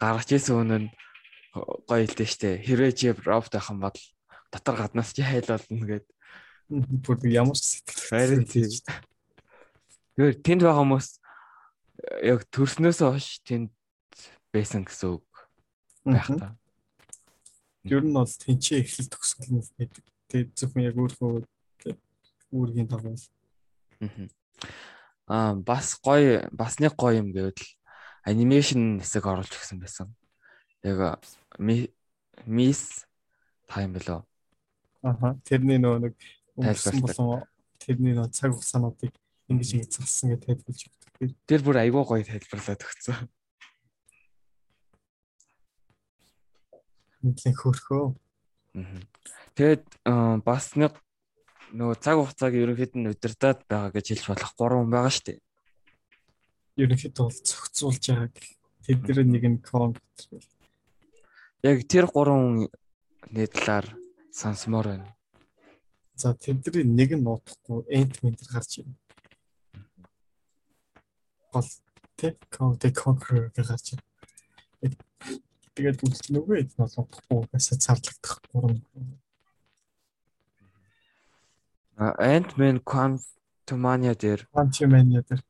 гаргаж 0.00 0.28
ирсэн 0.32 0.56
үнэ 0.62 0.76
нь 0.80 0.88
гоё 1.52 2.02
хэлдэг 2.04 2.28
штэ. 2.28 2.60
Хэрвээ 2.64 2.92
чи 2.96 3.12
байх 3.12 3.68
юм 3.68 3.80
бол 3.84 3.98
дотор 4.52 4.76
гаднаас 4.76 5.12
чи 5.12 5.22
хайл 5.22 5.48
болно 5.48 5.86
гэд. 5.86 6.06
Бүр 6.68 7.16
ямар 7.28 7.56
ч 7.56 7.84
сэтгэл 7.84 8.08
Харин 8.08 8.44
тийм. 8.48 8.68
Тэгэхээр 10.16 10.36
тэнд 10.40 10.60
байгаа 10.64 10.80
хүмүүс 10.80 11.08
яг 12.24 12.40
төрснөөс 12.48 13.00
хойш 13.04 13.44
тэнд 13.44 13.68
байсан 14.52 14.84
гэсэн 14.88 15.20
үг 15.20 15.26
байх 16.04 16.28
та. 16.28 16.56
Ер 17.84 18.04
нь 18.04 18.16
бол 18.16 18.28
тэнцээ 18.28 18.80
эхлэл 18.80 19.12
төгсгөл 19.12 19.60
нь 19.60 19.64
байдаг. 19.76 20.04
Тэгээд 20.28 20.50
зөвхөн 20.56 20.86
яг 20.88 20.96
өөрөө 20.96 21.44
үүргийн 22.52 22.88
дагуу. 22.88 23.16
Аа 25.28 25.54
бас 25.56 25.96
гоё 26.00 26.48
бас 26.52 26.80
нэг 26.80 26.96
гоё 26.96 27.20
юм 27.20 27.32
гэвэл 27.32 27.60
анимашн 28.24 29.00
хэсэг 29.00 29.24
оруулж 29.26 29.52
өгсөн 29.52 29.80
байсан. 29.80 30.08
Яг 30.82 31.22
ми- 31.58 31.90
мис 32.46 33.06
тайм 33.68 33.92
болоо. 33.94 34.26
Аха. 35.02 35.38
Тэрний 35.44 35.78
нөгөө 35.78 36.00
нэг 36.06 36.14
өнгөрсөн 36.58 37.00
болон 37.02 37.46
тэрний 37.78 38.14
нөгөө 38.14 38.30
цаг 38.34 38.50
хугацаануудыг 38.54 39.12
ингэж 39.50 39.90
зассан 39.90 40.34
гэж 40.34 40.40
тайлбарлаж 40.46 40.82
өгдөг. 40.86 41.34
Тэр 41.46 41.60
бүр 41.62 41.76
айгүй 41.82 42.02
гоё 42.06 42.24
тайлбарлаад 42.26 42.82
өгсөн. 42.82 43.28
Нэгэн 47.22 47.54
хөөрхөө. 47.54 48.04
Тэгээд 49.54 49.84
аа, 50.08 50.42
бас 50.42 50.74
нэг 50.74 50.98
нөгөө 51.70 51.96
цаг 52.02 52.16
хугацааг 52.18 52.54
ерөнхийд 52.58 52.94
нь 52.98 53.10
удирдах 53.10 53.62
байгаа 53.70 53.94
гэж 53.94 54.06
хэлж 54.18 54.24
болох 54.32 54.52
3 54.58 54.80
хүн 54.82 54.90
байгаа 54.90 55.12
шүү 55.12 55.26
дээ. 55.30 55.40
Ерөнхийдөө 56.82 57.24
бол 57.28 57.38
зохицуулж 57.46 58.04
байгааг 58.10 58.34
тэдний 58.82 59.24
нэг 59.28 59.44
нь 59.46 59.60
компьютер. 59.62 60.42
Яг 61.62 61.84
тэр 61.86 62.10
3 62.10 62.66
хүний 63.22 63.46
талаар 63.46 63.86
сонсомоор 64.34 64.86
байна. 64.90 65.14
За 66.18 66.34
тэдний 66.34 66.82
нэг 66.82 67.14
нь 67.14 67.22
нуудахгүй 67.22 67.86
энт 67.86 68.18
ментер 68.22 68.50
гарч 68.50 68.82
ирнэ. 68.82 68.98
Гол 71.54 71.70
тэ 72.18 72.34
компьютер 72.50 72.90
конкурер 72.98 73.54
гарч 73.54 73.94
ирнэ. 73.94 74.98
Тэгээд 75.78 76.02
үлч 76.02 76.34
нөгөө 76.34 76.56
хэд 76.58 76.70
нь 76.74 76.78
нуудахгүй 76.82 77.46
гэсэн 77.54 77.78
цаарлагдах 77.78 78.42
гурван. 78.50 78.82
Ant-Man 82.02 82.82
Quantumania 82.82 84.18
дээр 84.18 84.50
Quantumania 84.50 85.22
дээр 85.22 85.42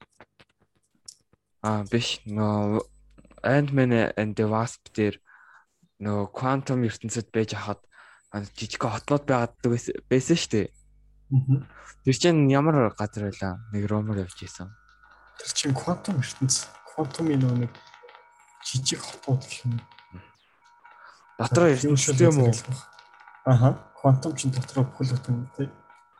аа 1.64 1.88
биш 1.88 2.20
нөгөө 2.28 2.84
Ant-Man 3.48 3.92
and 4.20 4.36
the 4.36 4.44
Wasp 4.44 4.92
дээр 4.92 5.16
нөгөө 6.02 6.26
quantum 6.34 6.82
ертөнцид 6.82 7.30
байж 7.30 7.54
хахад 7.54 7.80
жижиг 8.58 8.82
хотнууд 8.82 9.24
байгаад 9.28 9.54
байсан- 9.62 10.36
шүү 10.42 10.50
дээ. 10.50 10.68
Тэр 12.04 12.14
чинь 12.18 12.50
ямар 12.50 12.90
газар 12.98 13.30
байлаа? 13.30 13.62
Нэг 13.72 13.86
ромор 13.86 14.18
явж 14.18 14.42
исэн. 14.42 14.68
Тэр 15.38 15.50
чинь 15.54 15.74
квантум 15.74 16.18
ертөнц. 16.18 16.66
Квантумын 16.92 17.38
нөгөө 17.40 17.58
нэг 17.62 17.72
жижиг 18.66 19.00
хотууд 19.00 19.40
гэх 19.46 19.64
юм. 19.64 19.80
Дотор 21.38 21.70
ертөнцтэй 21.70 22.26
юм 22.26 22.38
уу? 22.42 22.52
Аха. 23.46 23.78
Квантум 24.02 24.34
чинь 24.36 24.50
дотроо 24.50 24.84
бүхэл 24.84 25.14
бүтэн 25.14 25.46
тий. 25.56 25.70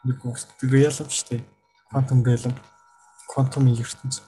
Нэг 0.06 0.22
үст 0.24 0.48
реалм 0.62 1.10
шүү 1.10 1.26
дээ. 1.28 1.42
Квантум 1.90 2.22
реалм. 2.24 2.54
Квантумын 3.34 3.74
ертөнц. 3.74 4.22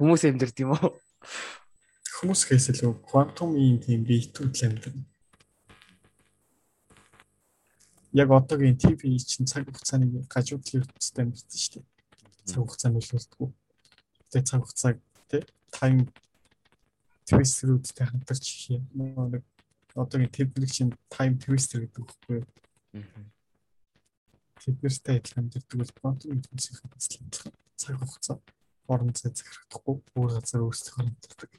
Хүмүүс 0.00 0.24
амьдэрд 0.28 0.58
юм 0.64 0.72
уу? 0.76 0.96
Хүмүүс 2.16 2.42
хэсэлөө 2.48 2.92
квантумын 3.04 3.76
тийм 3.84 4.00
биетүүд 4.08 4.52
л 4.56 4.64
амьдрна. 4.64 5.04
Яг 8.16 8.32
одоогийн 8.32 8.80
ТV 8.80 9.20
чинь 9.20 9.44
цаг 9.44 9.68
хугацааны 9.68 10.24
гажуудлын 10.24 10.80
ертөнцид 10.80 11.20
амьдсан 11.20 11.60
шүү 11.60 11.72
дээ. 11.76 11.86
Цаг 12.48 12.60
хугацаа 12.64 12.90
нөлөөлдөг. 12.96 13.52
Тэгээ 14.32 14.48
цаг 14.48 14.60
хугацааг 14.64 14.96
тий 15.28 15.42
тайм 15.68 16.08
твистерүүдтэй 17.28 18.06
хамтарч 18.08 18.46
юм. 18.72 18.88
Нэг 18.96 19.44
одоогийн 19.92 20.32
тэднийг 20.32 20.72
чинь 20.72 20.96
тайм 21.12 21.36
твистер 21.36 21.84
гэдэг 21.84 22.00
үггүй 22.00 22.40
юу? 22.40 22.48
тэднэртэй 24.56 25.20
адилхан 25.20 25.52
амьддаг 25.52 25.76
бол 25.76 25.92
квантум 26.00 26.32
ертөнцийн 26.32 26.88
бас 26.88 27.06
л 27.12 27.20
адилхан 27.20 27.52
цаг 27.76 27.94
хугацаа 28.00 28.36
орон 28.88 29.12
зай 29.12 29.30
захирагдахгүй 29.30 29.96
өөр 30.16 30.30
газар 30.40 30.64
өөрсдөө 30.64 30.96
амьддаг. 31.04 31.50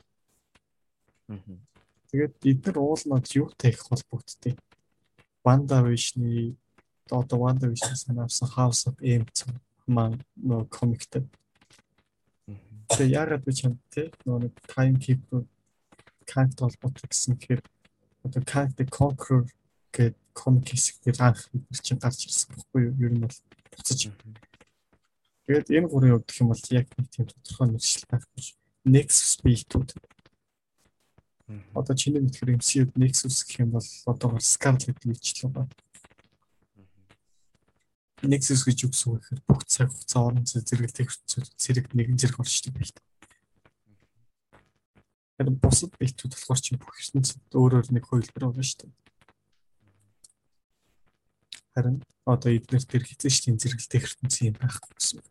Тэгээд 1.28 2.36
эдгээр 2.40 2.78
уулнууд 2.80 3.28
юутай 3.36 3.72
их 3.72 3.84
холбогддог. 3.84 4.56
Ванда 5.44 5.84
Вишний 5.84 6.56
одоо 7.12 7.40
Ванда 7.40 7.68
Вишний 7.68 7.96
санаавсан 7.96 8.48
House 8.56 8.88
of 8.88 8.96
M 9.04 9.28
маань 9.88 10.24
нөө 10.36 10.68
комиктэй. 10.72 11.28
Тэгээ 12.88 13.16
яагаад 13.20 13.44
би 13.44 13.52
чамд 13.52 13.80
те 13.92 14.12
нөө 14.24 14.52
Time 14.72 15.00
Keeper 15.00 15.44
Kant 16.28 16.60
холбоотой 16.60 17.08
гэсэн 17.08 17.36
хэрэг 17.40 17.68
одоо 18.24 18.42
Kant 18.44 18.76
the 18.76 18.88
Conqueror 18.88 19.48
гэдэг 19.92 20.16
комик 20.32 20.68
хэсэг 20.72 21.04
дээр 21.04 21.20
анх 21.24 21.48
бид 21.52 21.82
чинь 21.84 22.00
гарч 22.00 22.28
ирсэн 22.28 22.56
байхгүй 22.56 22.82
юу? 22.88 22.96
Ер 23.08 23.12
нь 23.16 23.24
бол 23.24 23.38
буцаж. 23.72 24.12
Тэгээд 25.48 25.72
энэ 25.72 25.88
гурын 25.88 26.16
өгдөх 26.20 26.40
юм 26.44 26.52
бол 26.52 26.64
яг 26.76 26.88
нэг 27.00 27.08
тийм 27.12 27.26
тодорхой 27.32 27.68
нэршил 27.72 28.06
байхгүй. 28.12 28.44
Nexus 28.84 29.40
биетүүд 29.44 29.96
Одоо 31.48 31.96
чиний 31.96 32.20
мэдхээр 32.20 32.60
MCU-д 32.60 33.00
Nexus 33.00 33.48
гэх 33.48 33.64
юм 33.64 33.72
бол 33.72 33.88
одоогоор 34.04 34.44
Scarlet 34.44 35.00
Witch 35.08 35.48
л 35.48 35.56
байна. 35.56 35.72
Nexus 38.20 38.68
гэж 38.68 38.84
юу 38.84 38.92
гэсэн 38.92 39.08
үг 39.16 39.24
гэхээр 39.24 39.42
бүх 39.48 39.64
цаг 39.64 39.88
хугацаа 39.88 40.28
орон 40.28 40.44
зэрэглэх 40.44 41.16
зэрэг 41.56 41.88
нэгэн 41.96 42.20
зэрэг 42.20 42.44
орчдөг 42.44 42.76
байл 42.76 42.92
та. 42.92 43.02
Тэр 45.40 45.54
бусад 45.56 45.96
бэлтүүд 45.96 46.36
болохоор 46.36 46.60
чи 46.60 46.76
бүх 46.76 47.00
ертөнцид 47.00 47.40
өөрөөр 47.56 47.88
нэг 47.96 48.04
хувилбар 48.10 48.52
байгаа 48.52 48.66
шүү 48.68 48.90
дээ. 48.90 48.94
Харин 51.78 52.02
одоо 52.26 52.52
эдгээр 52.52 52.86
тэр 52.90 53.04
хэзээ 53.08 53.32
ч 53.32 53.38
тийм 53.46 53.56
зэрэглэх 53.62 54.04
ертөнцийн 54.04 54.52
юм 54.52 54.58
байх 54.60 54.82
гэсэн. 54.84 55.22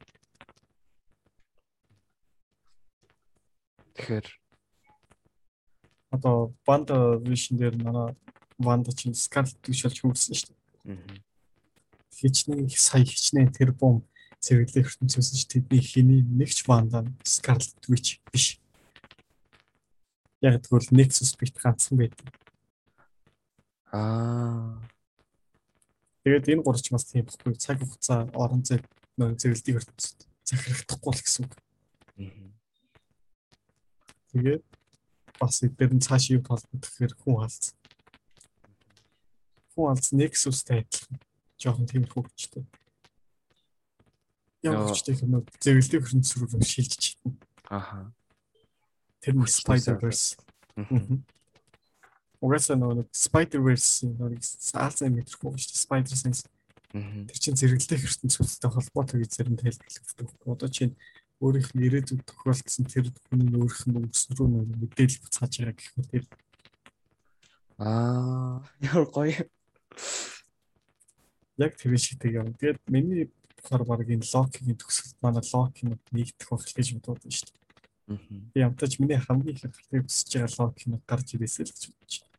Тэгэхээр 3.99 4.46
Одоо 6.11 6.55
Banda 6.67 7.19
Vision 7.19 7.59
дээр 7.59 7.77
манай 7.83 8.15
Wanda 8.59 8.93
чинь 8.93 9.15
Scarlet 9.15 9.61
Witch 9.69 9.85
болж 9.85 9.99
хөрсөн 10.01 10.35
шүү 10.35 10.55
дээ. 10.85 11.21
хичнээн 12.17 12.69
сая 12.73 13.05
хичнээн 13.05 13.53
тэр 13.53 13.73
бом 13.77 14.07
зэрэглэх 14.41 14.97
ертөнцөөс 14.97 15.29
ч 15.37 15.45
тэдний 15.45 15.83
хэний 15.85 16.23
нэгч 16.25 16.65
банда 16.65 17.05
Scarlet 17.21 17.77
Witch 17.91 18.21
биш. 18.33 18.57
Яг 20.41 20.63
тэгвэл 20.65 20.89
Nexus 20.97 21.37
бит 21.37 21.53
ганцхан 21.59 21.99
байдаг. 21.99 22.29
аа 23.93 24.81
Тэгээд 26.27 26.59
энэ 26.59 26.65
гурч 26.67 26.91
бас 26.91 27.07
тийм 27.07 27.23
байхгүй 27.23 27.55
цаг 27.55 27.79
хугацаа 27.79 28.27
орон 28.35 28.67
зай 28.67 28.83
нөө 29.15 29.39
зэрэглэх 29.39 29.79
ертөнцид 29.79 30.27
захирахдахгүй 30.43 31.13
л 31.15 31.23
гэсэн 31.23 31.47
үг. 31.47 31.55
Тэгээд 34.35 34.63
бас 35.41 35.63
эдгээр 35.63 35.93
нь 35.97 36.05
цааш 36.05 36.35
юу 36.35 36.43
толбод 36.43 36.83
гэхээр 36.83 37.15
хүн 37.21 37.45
алц. 37.45 37.73
Хүн 39.75 39.93
алц 39.93 40.13
Nexus-тай 40.13 40.85
адилхан. 40.85 41.21
Жохон 41.61 41.87
тиймэрхүү 41.89 42.23
хүчтэй. 42.25 42.65
Яг 44.65 44.89
хүчтэй 44.89 45.15
юм 45.23 45.41
уу? 45.41 45.45
Зэрэглэх 45.61 46.05
ертөнц 46.09 46.31
рүү 46.37 46.61
шилжиж 46.65 47.17
чадна. 47.17 47.37
аха 47.69 48.13
Тэр 49.21 49.35
нь 49.37 49.47
Spider-Verse. 49.47 50.39
Угаасаа 52.41 52.77
нөгөө 52.77 53.09
Spider-Verse 53.11 54.07
нэг 54.07 54.45
саалцсан 54.45 55.13
мэдрэхгүй 55.17 55.57
шүү 55.57 55.73
дээ. 55.73 55.85
Spider-Sense 55.85 56.43
тэр 56.93 57.39
чинь 57.41 57.59
зэрэглэх 57.59 58.07
ертөнцтэй 58.07 58.71
холбоотой 58.71 59.21
гэж 59.25 59.31
заримд 59.35 59.61
хэлбэлэгддэг. 59.61 60.29
Одоо 60.47 60.69
чинь 60.69 60.95
өөрийнх 61.41 61.71
нь 61.75 61.85
ирээдүйд 61.87 62.23
тохиолдсон 62.25 62.85
тэр 62.89 63.07
хүний 63.29 63.53
өөрийнх 63.57 63.85
нь 63.87 63.99
өнгөс 64.01 64.23
рүү 64.33 64.49
нэг 64.49 64.69
мэдээлэл 64.81 65.23
буцааж 65.23 65.53
байгаа 65.57 65.77
гэх 65.77 65.93
мэт 65.97 66.09
тэр 66.13 66.25
аа 67.79 68.65
яар 68.81 69.05
гоё 69.13 69.45
яг 71.61 71.73
тэр 71.77 71.97
шигтэй 71.97 72.37
юм. 72.41 72.53
Тэгээд 72.57 72.81
миний 72.89 73.29
болохоор 73.61 74.05
энэ 74.05 74.25
Loki-гийн 74.25 74.79
төгсөлд 74.81 75.17
манай 75.21 75.45
Loki-нууд 75.45 76.03
нэгдэх 76.13 76.49
байх 76.49 76.65
гэж 76.65 76.89
бодоод 76.97 77.21
байна 77.25 77.37
шүү 77.37 77.53
дээ. 77.53 77.67
Би 78.53 78.59
ямтаж 78.61 78.93
миний 79.01 79.19
хамгийн 79.21 79.57
их 79.57 79.65
хэрэгтэй 79.65 80.01
хүсэж 80.05 80.31
байгаа 80.37 80.57
Loki-нууд 80.57 81.05
гарч 81.05 81.29
ирээсэй 81.35 81.65
л 81.67 81.73
гэж 81.73 81.85
бодож 81.93 82.15
байна. 82.21 82.37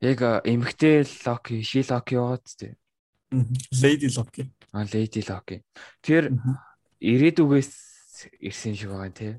яг 0.00 0.22
а, 0.22 0.40
эмэгтэй 0.44 1.04
Локи 1.24 1.62
ши 1.62 1.84
Локи 1.84 2.14
яваад 2.16 2.44
тээ. 2.44 2.74
Lady 3.76 4.08
Loki. 4.08 4.50
А 4.72 4.84
Леди 4.84 5.20
Локи 5.28 5.62
тэр 6.00 6.30
ирээдүгээс 7.00 7.72
ирсэн 8.40 8.74
шиг 8.76 8.90
байгаа 8.90 9.12
тий 9.12 9.32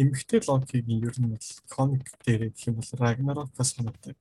Эмэгтэй 0.00 0.40
Loki-гийн 0.46 1.02
ер 1.02 1.16
нь 1.18 1.28
бол 1.34 1.48
комик 1.68 2.06
дээр 2.24 2.54
гэх 2.54 2.68
юм 2.70 2.78
бол 2.78 2.90
Ragnarok-аас 2.94 3.74
хамаатай. 3.74 4.14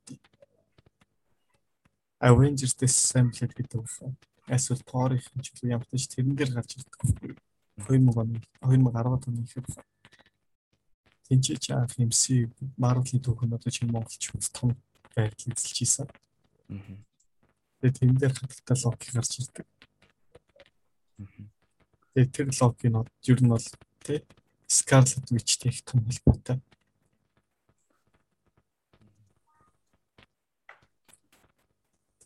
Avengers 2.20 2.76
Assembled 2.82 3.54
гэдэг 3.54 3.80
үү? 3.80 4.12
Эсвэл 4.50 4.84
Thor-ийн 4.84 5.40
ч 5.46 5.48
үгүй 5.54 5.70
ямар 5.72 5.88
ч 5.94 6.10
тэрэн 6.10 6.36
дээр 6.36 6.52
гарч 6.58 6.82
ирдэг. 6.82 7.38
2000 7.86 8.18
оны 8.18 8.42
2010 8.66 9.30
оны 9.30 9.42
ихэр. 9.46 9.66
Тинч 11.30 11.46
чи 11.62 11.72
анх 11.72 11.96
MC 11.96 12.50
Marvel-ийн 12.76 13.22
түүхэн 13.22 13.54
одоо 13.54 13.72
чинь 13.72 13.94
Монголч 13.94 14.26
том 14.52 14.74
байдлыг 15.16 15.54
эзэлж 15.54 15.78
ийсэн. 15.86 16.08
мгм. 16.68 16.98
Тэгээд 17.80 17.96
тэрэн 17.96 18.18
дээр 18.20 18.34
хатагтай 18.36 18.78
Loki 18.84 19.08
гарч 19.16 19.32
ирдэг. 19.40 19.68
Тэгээд 22.12 22.32
тэр 22.36 22.48
Loki 22.60 22.88
нь 22.92 23.00
ер 23.32 23.40
нь 23.40 23.52
бол 23.52 23.68
тий 24.04 24.20
Scarlet 24.68 25.26
Witch-тэй 25.32 25.72
их 25.72 25.82
том 25.88 26.04
холбоотой. 26.04 26.60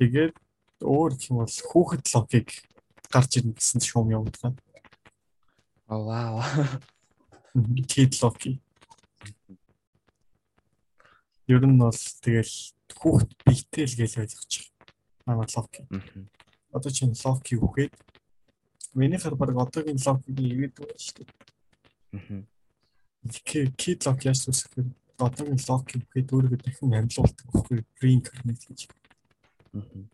Тэгээд 0.02 0.34
өөр 0.82 1.12
юм 1.30 1.46
бол 1.46 1.58
хүүхэд 1.70 2.04
Loki-г 2.12 2.50
гарч 3.14 3.32
ирнэ 3.38 3.54
гэсэн 3.54 3.80
шуум 3.80 4.10
явуулдаг. 4.10 4.58
оо 5.88 6.02
вау 6.04 6.42
Kid 7.88 8.18
Loki. 8.22 8.58
Ер 11.48 11.64
нь 11.70 11.78
бол 11.78 12.02
тэгэл 12.26 12.56
хүүхэд 12.98 13.32
биетэй 13.46 13.86
л 13.86 13.98
гэж 14.02 14.14
ойлгож 14.18 14.54
байгаа. 14.58 14.73
Loki. 15.28 15.84
мгм. 15.90 16.28
Одоо 16.72 16.92
чинь 16.92 17.16
Loki 17.24 17.56
үгээд 17.56 17.94
миний 18.94 19.20
хар 19.20 19.36
баг 19.36 19.56
одоогийн 19.56 20.00
Loki-гийн 20.06 20.52
ирээдүй 20.52 20.86
байна 20.86 21.00
шүү 21.00 21.16
дээ. 21.24 21.30
мгм. 22.18 22.42
Kid 23.78 24.00
Loki 24.06 24.28
яаж 24.28 24.48
үсэх 24.48 24.70
вэ? 24.76 24.84
Одоогийн 25.18 25.62
Loki 25.70 25.96
үгээд 26.04 26.34
өөрийгөө 26.34 26.60
дахин 26.60 26.94
амьлуулдаг 26.94 27.48
байхгүй 27.54 27.78
reincarnate 28.02 28.66
гэж. 28.68 28.82
мгм. 29.74 30.10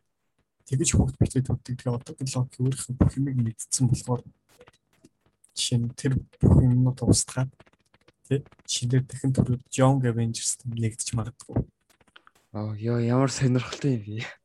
Тэгэж 0.69 0.89
хүүхд 0.93 1.17
битэй 1.17 1.41
төвдөг. 1.41 1.75
Тэгээ 1.81 1.97
одоогийн 1.97 2.29
өөрийнх 2.61 2.87
нь 2.89 2.97
бүх 3.01 3.13
юмыг 3.17 3.37
мэдсэн 3.41 3.85
болохоор 3.89 4.21
жишээ 5.57 5.79
нь 5.81 5.89
тэр 5.97 6.13
бүх 6.39 6.55
юмнууд 6.61 6.99
устгаад 7.03 7.49
тий 8.29 8.45
шинээр 8.69 9.03
дахин 9.09 9.33
төрөд 9.33 9.65
Young 9.73 10.05
Avengers 10.05 10.61
нэгдэж 10.63 11.17
магадгүй. 11.17 11.57
оо 12.53 12.73
ёо 12.77 12.97
ямар 13.01 13.31
сонирхолтой 13.33 13.97
юм 13.97 14.03
бэ 14.05 14.38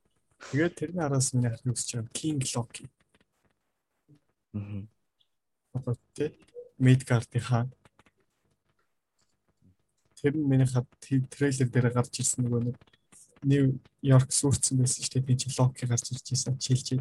Тэгээд 0.50 0.74
тэрний 0.74 1.04
араас 1.04 1.32
миний 1.32 1.50
харах 1.50 1.74
үсэж 1.74 1.90
байгаа 1.94 2.12
King 2.12 2.40
Loki. 2.54 2.84
мгм. 4.52 4.88
Одоо 5.72 5.96
тий 6.14 6.30
Midgard-ийн 6.78 7.44
хаан. 7.44 7.68
Тэр 10.14 10.34
нь 10.36 10.46
миний 10.46 10.66
хад 10.66 10.86
трейлер 11.00 11.68
дээр 11.68 11.90
гарч 11.90 12.20
ирсэн 12.20 12.44
нөгөө 12.44 12.60
нэг 12.64 12.76
Нью 13.44 13.80
Йорк 14.00 14.32
сүрцэн 14.32 14.80
байсан 14.80 15.04
шүү 15.04 15.20
дээ. 15.20 15.26
Тийм 15.26 15.38
чи 15.38 15.48
Loki 15.58 15.84
гарч 15.86 16.06
ирж 16.12 16.24
байсан 16.32 16.56
чилчээ. 16.56 17.00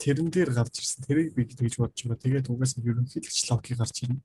Тэрэн 0.00 0.28
дээр 0.30 0.50
гарч 0.54 0.80
ирсэн. 0.80 1.04
Тэрийг 1.04 1.34
би 1.34 1.44
гэж 1.44 1.76
бодож 1.76 2.00
байгаа. 2.08 2.22
Тэгээд 2.24 2.48
угаасаа 2.48 2.84
ерөнхийлөгч 2.88 3.50
Loki 3.50 3.74
гарч 3.76 3.96
ирнэ. 4.04 4.22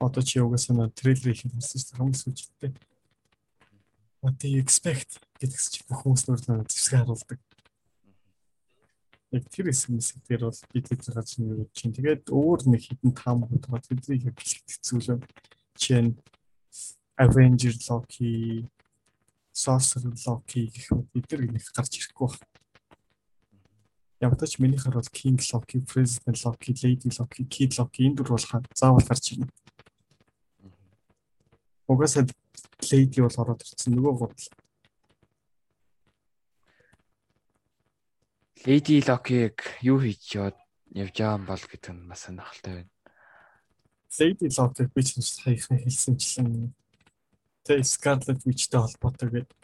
Одоо 0.00 0.22
чи 0.22 0.40
угаасаа 0.40 0.88
хийх 0.94 1.52
гэсэн 1.52 1.80
чинь 1.84 1.96
хамгийн 2.00 2.16
сүүлчтэй. 2.16 2.72
What 4.26 4.38
do 4.42 4.48
you 4.48 4.58
expect 4.58 5.20
гэдэг 5.38 5.54
чи 5.54 5.86
бүх 5.86 6.02
хүмүүс 6.02 6.26
нөр 6.26 6.40
нөө 6.42 6.66
зэвсэг 6.66 6.98
харуулдаг. 6.98 7.38
Яг 9.30 9.44
тэр 9.54 9.70
хэсэг 9.70 10.18
дээр 10.26 10.50
бол 10.50 10.62
би 10.74 10.82
тэр 10.82 10.98
гарч 10.98 11.30
ирнэ 11.38 11.54
гэж 11.62 11.70
чинь. 11.70 11.94
Тэгээд 11.94 12.34
өөр 12.34 12.60
нэг 12.66 12.82
хідэн 12.90 13.14
таамаг 13.14 13.54
байгаа. 13.54 13.86
Тэднийг 13.86 14.26
яг 14.26 14.34
хэцүүлээ. 14.42 15.22
Чин 15.78 16.18
Avenger 17.14 17.70
Loki, 17.86 18.66
Sorcerer 19.54 20.10
Loki 20.10 20.74
гэх 20.74 20.90
мэт 20.90 21.22
эдгээр 21.22 21.46
нэг 21.46 21.62
гарч 21.70 21.92
ирэхгүй 21.94 22.26
байна. 22.26 22.50
Ямар 24.26 24.34
ч 24.34 24.40
тач 24.42 24.58
миний 24.58 24.82
хар 24.82 24.98
бол 24.98 25.14
King 25.14 25.38
Loki, 25.38 25.86
President 25.86 26.34
Loki, 26.42 26.74
Lady 26.82 27.14
Loki, 27.14 27.46
Kid 27.46 27.78
Loki 27.78 28.10
энэ 28.10 28.18
дөр 28.18 28.34
бол 28.34 28.46
заавал 28.74 29.06
гарч 29.06 29.38
ирнэ. 29.38 29.46
Угаасаа 31.86 32.26
Lady 32.90 33.20
бол 33.24 33.36
ороод 33.42 33.62
ирсэн 33.62 33.92
нөгөө 33.96 34.14
гол 34.20 34.34
Леди 38.66 38.98
Локиг 39.06 39.62
юу 39.82 39.98
хийж 40.02 40.34
явж 40.34 41.14
байгаа 41.14 41.38
юм 41.38 41.44
бол 41.46 41.60
гэдэг 41.60 41.92
нь 41.94 42.08
бас 42.10 42.26
сонирхолтой 42.26 42.72
байна. 42.82 42.90
Lady 44.18 44.48
Loki 44.48 44.88
би 44.94 45.02
ч 45.04 45.20
саяхан 45.20 45.78
хэлсэнчлэн 45.78 46.74
тэ 47.62 47.82
Scarlet 47.84 48.40
Witch-тэй 48.48 48.80
холбоотой 48.80 49.28
гэдэг. 49.30 49.54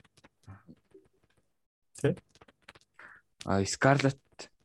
А 3.48 3.64
Scarlet 3.64 4.20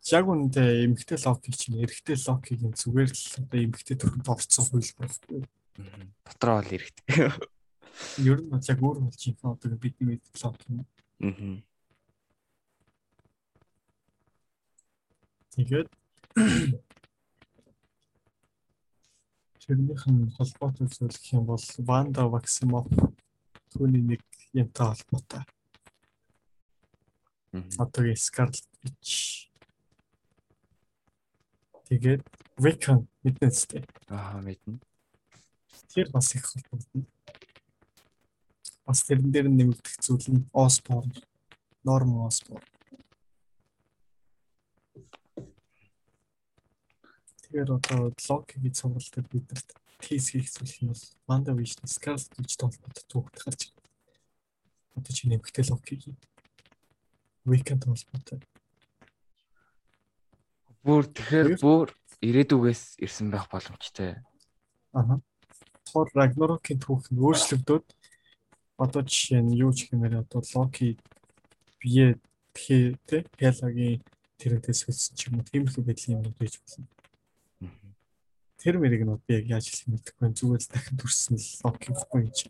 Яг 0.07 0.23
үүндээ 0.27 0.85
эмгтэй 0.87 1.19
Loki 1.23 1.51
чинь 1.51 1.81
эрэгтэй 1.83 2.15
Loki-гийн 2.15 2.75
зүгээр 2.75 3.11
л 3.11 3.41
одоо 3.41 3.59
эмгтэй 3.59 3.95
төрөнд 3.99 4.27
орцсон 4.27 4.65
хууль 4.69 4.91
байхгүй. 4.99 5.43
дотроо 6.23 6.61
бол 6.61 6.75
эрэхтэй. 6.75 7.31
Ер 8.17 8.39
нь 8.41 8.49
яг 8.69 8.79
өөр 8.81 8.97
болж 9.05 9.21
юм 9.27 9.37
одоо 9.43 9.77
бидний 9.77 10.21
Loki 10.41 10.67
нь. 10.73 10.85
Мгм. 11.19 11.63
Тэгээд 15.53 15.87
тэрнийх 19.61 20.03
нь 20.07 20.31
холбоотой 20.37 20.87
зүйл 20.87 21.17
гэх 21.17 21.33
юм 21.33 21.45
бол 21.49 21.65
Ванда 21.87 22.29
Максимов 22.29 22.85
түүний 23.73 24.03
нэг 24.05 24.21
юмтай 24.53 24.85
холбоотой. 24.87 25.43
Одоогийн 27.81 28.15
Scarlet 28.15 28.67
Witch. 28.83 29.49
Тэгээд 31.89 32.21
Wiccan 32.61 33.07
мэднэ 33.23 33.47
үстэй. 33.49 33.83
Аа 34.13 34.39
мэднэ. 34.45 34.77
Тэр 35.89 36.07
бас 36.13 36.35
их 36.35 36.45
холбогдно. 36.45 37.16
Бас 38.87 39.03
тэрэн 39.03 39.31
дээр 39.35 39.51
нь 39.51 39.59
нэмэгдэх 39.59 39.99
зүйл 39.99 40.27
нь 40.31 40.47
Osborn, 40.55 41.11
Norman 41.83 42.31
Osborn. 42.31 42.63
Тэгэхээр 47.43 47.69
одоо 47.75 48.15
Loki-гийн 48.15 48.71
цуврал 48.71 49.11
дээр 49.11 49.27
биднэрт 49.27 49.69
тийс 49.99 50.31
хийх 50.31 50.47
зүйл 50.47 50.87
юм 50.87 50.95
бол 50.95 51.03
Wanda 51.27 51.51
Vision, 51.51 51.83
Scarlet 51.83 52.31
Witch 52.39 52.55
толгойд 52.55 53.03
түүхт 53.11 53.35
гарч 53.43 53.67
ирнэ. 53.67 53.83
Одоо 54.95 55.11
чи 55.11 55.27
нэмэгтэй 55.27 55.67
Loki-гийн 55.67 56.15
Wiccan 57.43 57.83
толгойд 57.83 58.47
Бүр 60.87 61.03
тэгэхээр 61.11 61.59
бүр 61.59 61.91
ирээдүгээс 62.23 63.03
ирсэн 63.03 63.27
байх 63.35 63.51
боломжтой. 63.51 64.23
Аха. 64.95 65.19
Thor 65.83 66.07
Ragnarok-ийн 66.15 66.79
түүх 66.79 67.11
нь 67.11 67.19
өөрчлөгдөөд 67.19 67.85
одоо 68.77 69.01
жишээ 69.01 69.41
нь 69.41 69.57
юу 69.57 69.73
ч 69.73 69.89
гэмээр 69.89 70.21
одоо 70.21 70.41
Loki 70.53 70.97
бие 71.81 72.17
тхээ 72.53 72.97
тэ 73.09 73.17
Hela-гийн 73.41 74.01
тэрэгдээс 74.37 74.85
хөлсөн 74.85 75.13
ч 75.17 75.19
юм 75.27 75.41
уу 75.41 75.49
тиймэрхүү 75.49 75.83
байдлын 75.85 76.15
юмнууд 76.21 76.37
байж 76.37 76.53
болно. 76.61 76.85
Тэр 78.61 78.75
мэрийг 78.77 79.03
нь 79.05 79.13
би 79.25 79.33
яг 79.33 79.45
яаж 79.49 79.65
хэлэх 79.69 79.89
мэдэхгүй 79.89 80.21
байна. 80.21 80.37
Зүгээр 80.37 80.61
л 80.61 80.71
дахин 80.73 80.97
төрсөн 80.97 81.35
л 81.37 81.49
Loki 81.65 81.89
гэхгүй 81.93 82.19
юм 82.21 82.33
чи. 82.37 82.47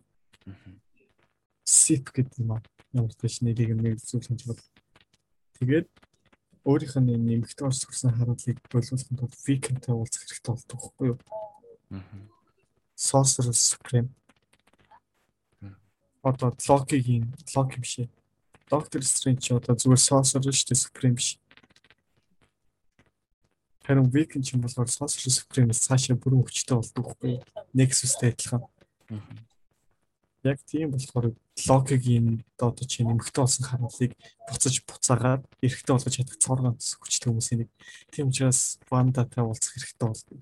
Sip 1.63 2.05
гэдэг 2.11 2.39
юм 2.43 2.51
аа. 2.55 2.61
Ямар 2.91 3.11
ч 3.11 3.19
биш 3.23 3.39
нэрийг 3.43 3.71
нь 3.75 3.83
нэг 3.83 3.99
зүйл 4.03 4.27
хийж 4.27 4.43
бол. 4.47 4.59
Тэгээд 5.59 5.87
өөрийнх 6.67 6.95
нь 6.99 7.11
нэмэгдэж 7.15 7.71
сурсан 7.71 8.11
харуулыг 8.15 8.59
боловсрохын 8.67 9.15
тулд 9.15 9.35
Viking-тэй 9.47 9.95
уулзах 9.95 10.27
хэрэгтэй 10.27 10.51
болдог 10.51 10.79
байхгүй 10.79 11.07
юу? 11.11 11.17
Sorcerer 12.95 13.55
Supreme. 13.55 14.11
Одоо 16.27 16.51
Loki 16.67 16.99
биш 17.79 17.93
ээ. 18.03 18.09
Doctor 18.67 18.99
Strange 18.99 19.39
ч 19.39 19.55
одоо 19.55 19.79
зүгээр 19.79 20.01
Sorcerer 20.03 20.51
шүү 20.51 20.67
дээ 20.75 20.83
Supreme 20.83 21.15
биш. 21.15 21.39
Харин 23.87 24.11
Viking 24.11 24.43
ч 24.43 24.59
юм 24.59 24.61
бол 24.67 24.75
Sorcerer 24.75 25.31
Supreme-с 25.31 25.87
цаашаа 25.87 26.19
бүрэн 26.19 26.43
хүчтэй 26.43 26.75
болдог 26.75 27.15
юу? 27.23 27.39
Nexus-тэй 27.71 28.35
адилхан. 28.35 28.67
Яг 30.43 30.59
тийм 30.67 30.91
болохоор 30.91 31.31
Loki-гийн 31.63 32.43
одоо 32.59 32.83
чи 32.83 33.07
нэмэгдэж 33.07 33.35
болсон 33.39 33.63
харуулыг 33.63 34.11
буцаж 34.51 34.75
буцаагаад 34.83 35.43
эрэхтэй 35.63 35.93
болгож 35.95 36.11
чадах 36.11 36.37
цоргоц 36.43 36.83
хүчтэй 36.99 37.31
хүмүүсийн 37.31 37.59
нэг. 37.63 37.69
Тийм 38.11 38.27
учраас 38.27 38.83
Wanda-тай 38.91 39.47
уулзах 39.47 39.79
хэрэгтэй 39.79 40.07
болдог. 40.11 40.39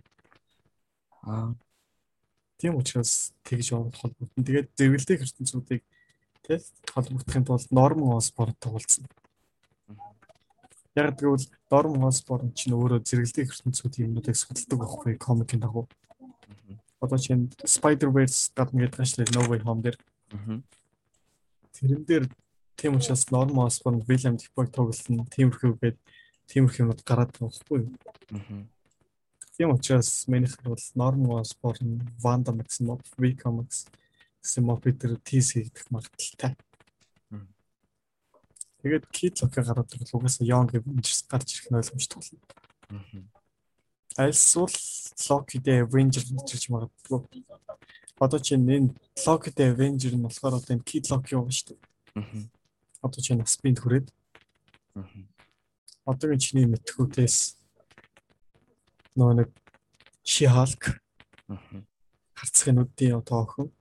Аа 1.30 1.54
Тийм 2.66 2.82
учраас 2.82 3.30
тэгж 3.46 3.78
холбогдно. 3.78 4.42
Тэгээд 4.42 4.74
зэрэгэлдэх 4.74 5.22
ертөнцүүдийг 5.22 5.86
тий 6.42 6.58
холбогдохын 6.90 7.46
тулд 7.46 7.70
Norman 7.70 8.18
Osborn-тай 8.18 8.74
уулзна. 8.74 9.06
Яг 10.98 11.14
тэгвэл 11.14 11.46
Norman 11.70 12.10
Osborn 12.10 12.50
чинь 12.58 12.74
өөрөө 12.74 13.06
зэрэгэлдэх 13.06 13.54
ертөнцүүдийн 13.54 14.10
юмнуудыг 14.10 14.34
судалдаг 14.34 14.82
байхгүй 14.82 15.14
комикийн 15.22 15.62
дагуу. 15.62 15.86
Одоо 16.98 17.22
чинь 17.22 17.54
Spider-Verse 17.62 18.58
гадна 18.58 18.90
гэдэг 18.90 18.98
гашлаа 18.98 19.30
No 19.38 19.46
Way 19.46 19.62
Home 19.62 19.86
дээр 19.86 19.98
тэрэн 21.70 22.02
дээр 22.02 22.26
тийм 22.82 22.98
учраас 22.98 23.30
Norman 23.30 23.70
Osborn 23.70 24.02
William 24.10 24.42
Dafoe 24.42 24.66
тоглосон 24.74 25.22
тиймэрхүү 25.30 25.78
гээд 25.86 25.98
тиймэрхүү 26.50 26.82
юмуд 26.82 27.06
гараад 27.06 27.30
байгаа 27.30 27.46
байхгүй 27.46 27.78
юу? 27.86 27.94
Тийм 29.58 29.72
учраас 29.72 30.28
минийх 30.28 30.58
бол 30.64 30.78
Norman 30.96 31.40
Osborn, 31.40 32.02
Wanda 32.22 32.52
Maximoff, 32.52 33.02
Wiccan 33.18 33.66
Maximoff 34.42 34.82
бид 34.84 35.00
тийс 35.24 35.54
хийх 35.54 35.72
магадaltaй. 35.90 36.56
Тэгээд 38.84 39.06
Kid 39.16 39.42
Loki 39.42 39.62
гараад 39.64 39.94
ирэл 39.96 40.14
угаасаа 40.14 40.46
Young 40.46 40.70
Avengers 40.76 41.24
гарч 41.26 41.56
ирэх 41.56 41.72
нь 41.72 41.80
ойлгомжтой 41.80 42.20
болно. 42.20 43.24
Альсвал 44.18 44.76
Loki 45.30 45.58
дээр 45.58 45.88
Avenger 45.88 46.22
гэж 46.22 46.70
магадгүй. 46.70 47.24
Одоо 48.20 48.40
чинь 48.44 48.68
энэ 48.68 48.94
Loki 49.26 49.50
дээр 49.56 49.74
Avenger 49.74 50.14
нь 50.14 50.22
болохоор 50.22 50.60
одоо 50.60 50.76
энэ 50.76 50.84
Kid 50.84 51.10
Loki 51.10 51.34
байгаа 51.34 51.56
шүү 51.56 51.74
дээ. 51.74 52.46
Одоо 53.02 53.20
чинь 53.24 53.40
нас 53.40 53.58
бинд 53.58 53.80
хүрээд 53.80 54.12
одоогийн 56.06 56.40
чиний 56.40 56.68
мэдхүүтээс 56.70 57.58
нөгөө 59.16 59.36
нэг 59.42 59.50
She-Hulk 60.26 61.00
нүдийн 62.76 63.18
одоо 63.22 63.46
охин. 63.46 63.72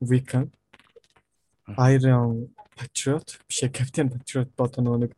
Wiccan. 0.00 0.52
Iron 1.78 2.54
Patriot 2.76 3.38
биш 3.48 3.64
Captain 3.72 4.10
Patriot 4.12 4.50
одоо 4.60 4.82
нөгөө 4.84 5.00
нэг 5.04 5.12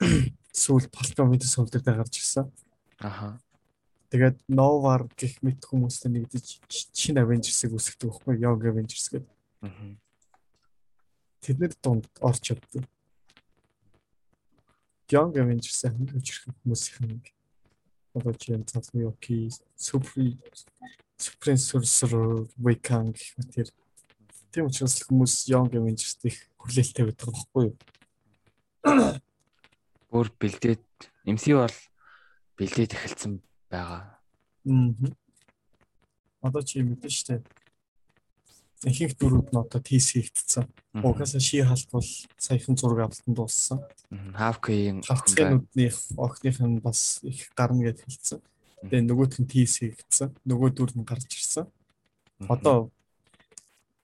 сүүл 0.52 0.90
Falcon 0.92 1.32
Winter 1.32 1.48
Soldier 1.48 1.80
дээр 1.80 2.02
гарч 2.02 2.20
ирсэн. 2.20 2.52
Аха. 3.00 3.40
Тэгээд 4.12 4.44
Nova 4.46 5.00
гэх 5.16 5.40
мэт 5.42 5.64
хүмүүстэй 5.64 6.12
нэгдэж 6.12 6.46
шинэ 6.70 7.24
Avengers-ыг 7.24 7.72
үүсгэдэг 7.74 8.10
байхгүй 8.12 8.34
Young 8.38 8.62
Avengers 8.62 9.08
гэдэг. 9.10 9.32
Мгм. 9.64 9.98
Тэднэр 11.40 11.72
дунд 11.82 12.06
орч 12.20 12.52
явдаг. 12.52 12.84
Young 15.12 15.36
Avengers-ийг 15.36 15.92
хөнгөж 15.92 16.26
ирэх 16.28 16.44
хүмүүсийн 16.64 17.04
нэг 17.12 17.24
одоо 18.14 18.32
чинь 18.32 18.64
цаасан 18.64 19.02
Yoki, 19.04 19.50
Super 19.76 20.38
Supreme 21.18 21.58
Sorcerer, 21.58 22.46
Wiccan 22.56 23.12
гэх 23.12 23.34
мэт 23.36 23.50
тэр 23.52 23.68
тийм 24.54 24.70
учраас 24.70 25.02
хүмүүс 25.02 25.50
Young 25.50 25.68
Avengers-ийг 25.74 26.38
хүлээлттэй 26.56 27.04
байдаг 27.10 27.28
байхгүй 27.28 27.64
юу? 27.68 27.76
Бүр 30.14 30.30
бэлдээд 30.38 30.86
MC 31.26 31.58
бол 31.58 31.76
бэлдээд 32.56 32.94
эхэлсэн 32.94 33.42
байгаа. 33.68 34.14
Аа. 34.64 35.12
Одоо 36.44 36.62
чи 36.62 36.80
мэдэн 36.80 37.10
штэ. 37.10 37.42
Ихэнх 38.82 39.14
дөрүүд 39.14 39.48
нь 39.54 39.60
одоо 39.62 39.80
TC 39.80 40.26
хийгдсэн. 40.26 40.66
Угаасаа 40.98 41.40
ши 41.40 41.62
халт 41.62 41.88
бол 41.94 42.08
саяхан 42.36 42.74
зураг 42.76 43.06
авалтанд 43.06 43.36
дууссан. 43.38 43.78
Хавкийн 44.10 45.06
Хавцгынуудных 45.06 45.96
охиных 46.18 46.58
нь 46.60 46.82
бас 46.82 47.22
их 47.22 47.48
гарна 47.54 47.86
гэж 47.86 48.02
хэлсэн. 48.02 48.40
Тэгээ 48.90 49.06
нөгөөх 49.06 49.38
нь 49.40 49.48
TC 49.48 49.74
хийгдсэн. 49.94 50.28
Нөгөө 50.44 50.70
дүр 50.74 50.92
нь 50.98 51.06
гарч 51.06 51.30
ирсэн. 51.32 51.70
Одоо 52.50 52.90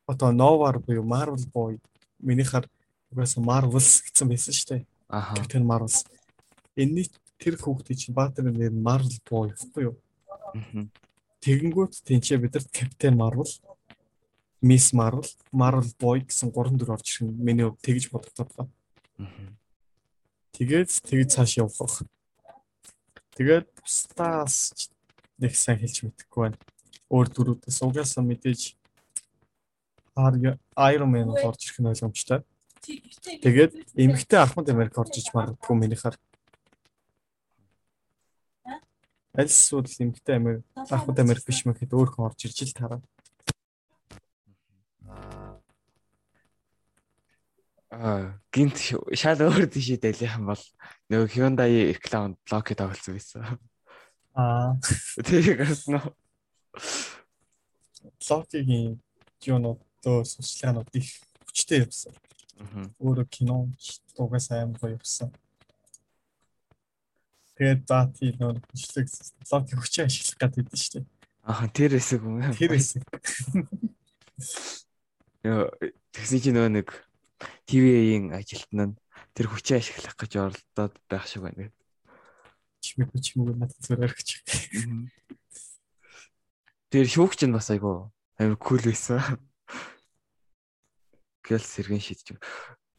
одоо 0.07 0.31
Novar 0.33 0.79
буюу 0.81 1.05
Marvel 1.05 1.45
boy 1.53 1.79
минийхаар 2.19 2.67
угаасаа 3.13 3.43
Marvels 3.45 4.01
гэсэн 4.07 4.29
байсан 4.29 4.55
штэ. 4.55 4.87
аха. 5.09 5.35
Captain 5.37 5.65
Marvels. 5.67 6.07
Энэний 6.77 7.11
тэр 7.39 7.57
хүүхдийн 7.59 7.99
чинь 7.99 8.15
баатрын 8.15 8.55
нэр 8.55 8.73
Marvel 8.73 9.19
boy 9.29 9.51
гэхгүй 9.53 9.83
юу? 9.91 9.97
Тэгэнгүүт 11.41 12.05
тэнцээ 12.05 12.39
бидэрт 12.39 12.69
Captain 12.71 13.17
Marvel, 13.17 13.49
Miss 14.63 14.93
Marvel, 14.93 15.25
Marvel 15.53 15.89
boy 15.99 16.21
гэсэн 16.21 16.53
гурван 16.53 16.77
дүр 16.77 16.93
орж 16.93 17.09
ирэх 17.09 17.33
нь 17.33 17.41
миний 17.41 17.65
хувьд 17.65 17.81
тэгж 17.81 18.13
бодогдоод 18.13 18.53
байна. 18.57 18.73
Тэгээд 20.53 20.91
тэгж 21.01 21.29
цааш 21.33 21.65
явах. 21.65 22.05
Тэгээд 23.41 23.73
бусдаас 23.81 24.77
нэг 25.41 25.57
сайн 25.57 25.81
хэлж 25.81 26.05
мэдэхгүй 26.05 26.41
байна. 26.53 26.59
Өөр 27.09 27.27
дүрүүдээс 27.33 27.81
угаасаа 27.81 28.21
мэдээж 28.21 28.77
Iron 30.13 31.09
Man 31.09 31.33
орж 31.41 31.61
ирэх 31.65 31.81
нь 31.81 31.89
ойлгомжтой. 31.89 32.45
Тэгээд 32.85 33.73
эмэгтэй 33.97 34.41
Ахмад 34.45 34.69
Америк 34.69 34.99
орж 35.01 35.17
иж 35.17 35.33
магадгүй 35.33 35.77
минийхаар. 35.77 36.17
Альсвал 39.33 39.89
эмэгтэй 39.89 40.37
Америк 40.37 40.65
Ахмад 40.77 41.17
Америк 41.17 41.49
биш 41.49 41.65
мэхэд 41.65 41.97
өөр 41.97 42.13
хүн 42.13 42.29
орж 42.29 42.45
ирж 42.45 42.61
ил 42.61 42.77
тараа. 42.77 43.01
Гинт 48.55 48.79
шал 49.19 49.41
өөр 49.43 49.67
тийш 49.67 49.99
юм 49.99 50.47
бол 50.53 50.63
нөгөө 51.11 51.27
Hyundai 51.35 51.91
Excel 51.91 52.37
Loki 52.51 52.79
тоглосон 52.79 53.19
байсан. 53.19 53.59
Аа, 54.35 54.79
Тэрийг 55.27 55.59
гарсан 55.59 55.99
уу? 55.99 56.15
Локигийн 58.31 59.03
юунууд 59.43 59.83
дөө 60.07 60.23
сурчлагынууд 60.23 60.95
их 60.95 61.19
хүчтэй 61.51 61.83
явсан. 61.83 62.15
Мгм. 62.63 62.95
Өөрөө 63.03 63.27
кино 63.27 63.67
аим 64.55 64.79
гоё 64.79 64.95
явсан. 64.95 65.35
Тэгээд 67.59 67.83
за 67.91 68.07
тийм 68.15 68.39
нөр 68.39 68.63
бичлэг 68.71 69.11
лог 69.51 69.67
хүчээ 69.67 70.07
ашиглах 70.07 70.55
гэдэг 70.55 70.79
шүү 70.79 70.93
дээ. 71.03 71.07
Аха 71.43 71.67
тэр 71.69 71.99
хэсэг 71.99 72.23
юм. 72.23 72.39
Тэр 72.55 72.73
хэсэг. 72.79 73.03
Яа 75.43 75.69
тэгсэн 76.15 76.39
чинь 76.39 76.55
нөгөө 76.55 76.71
нэг 76.71 76.89
ТV-ийн 77.67 78.33
ажилтнаа 78.37 78.93
тэр 79.35 79.47
хүчээ 79.49 79.81
ашиглах 79.81 80.17
гэж 80.17 80.33
оролдоод 80.37 80.95
байх 81.09 81.25
шиг 81.27 81.47
байна. 81.47 81.73
Чимээг 82.81 83.17
чимээг 83.21 83.57
надад 83.57 83.81
зөрөөр 83.85 84.13
гэж. 84.13 84.29
Тэр 86.91 87.07
шүүгч 87.07 87.47
нь 87.47 87.55
бас 87.55 87.71
айгу 87.71 88.11
амар 88.37 88.59
кул 88.59 88.83
байсан. 88.83 89.21
Гэл 91.45 91.63
сэргэн 91.63 92.03
шийдэж. 92.03 92.41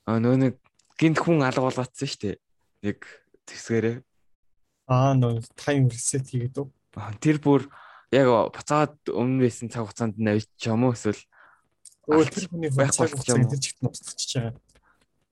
А 0.06 0.18
нөгөө 0.18 0.40
нэг 0.40 0.56
гинт 0.98 1.20
хүн 1.20 1.44
алга 1.46 1.66
болгоцсон 1.66 2.08
шүү 2.08 2.22
дээ. 2.22 2.36
Яг 2.88 3.00
тэгсгээрээ. 3.50 3.98
Аа 4.90 5.14
нөө 5.18 5.46
тайм 5.56 5.90
ресет 5.90 6.30
хийгээд 6.30 6.62
үү? 6.62 6.68
Тэр 7.22 7.38
бүр 7.40 7.68
яг 8.12 8.28
буцаад 8.52 8.96
өмнө 9.08 9.48
байсан 9.48 9.72
цаг 9.72 9.88
хугацаанд 9.88 10.20
навч 10.20 10.48
юм 10.68 10.84
уу 10.84 10.94
эсвэл 10.94 11.20
Алт 12.10 12.34
тэр 12.34 12.46
хүний 12.50 12.72
байх 12.74 12.96
хугацааг 12.96 13.46
тэр 13.52 13.62
чигт 13.62 13.84
устгachж 13.86 14.32
байгаа. 14.34 14.56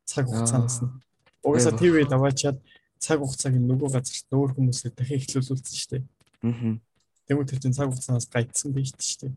Цаг 0.05 0.25
хугацаанаас 0.29 0.77
нь. 0.84 0.89
Аа. 0.89 1.01
Угаасаа. 1.45 1.73
ТV 1.79 1.95
даваачаад 2.05 2.58
цаг 3.01 3.17
хугацааг 3.23 3.53
нөгөө 3.58 3.89
газарт 3.95 4.27
нөөр 4.29 4.51
хүмүүсээр 4.53 4.93
дахин 4.93 5.17
эхлүүлүүлсэн 5.17 5.77
шүү 5.79 5.91
дээ. 5.97 6.03
Аа. 6.45 6.77
Тэгмүү 7.25 7.45
тэр 7.49 7.60
чинь 7.62 7.77
цаг 7.77 7.89
хугацаанаас 7.89 8.27
гайдсан 8.29 8.69
байж 8.75 8.93
шүү 8.93 9.17
дээ. 9.25 9.34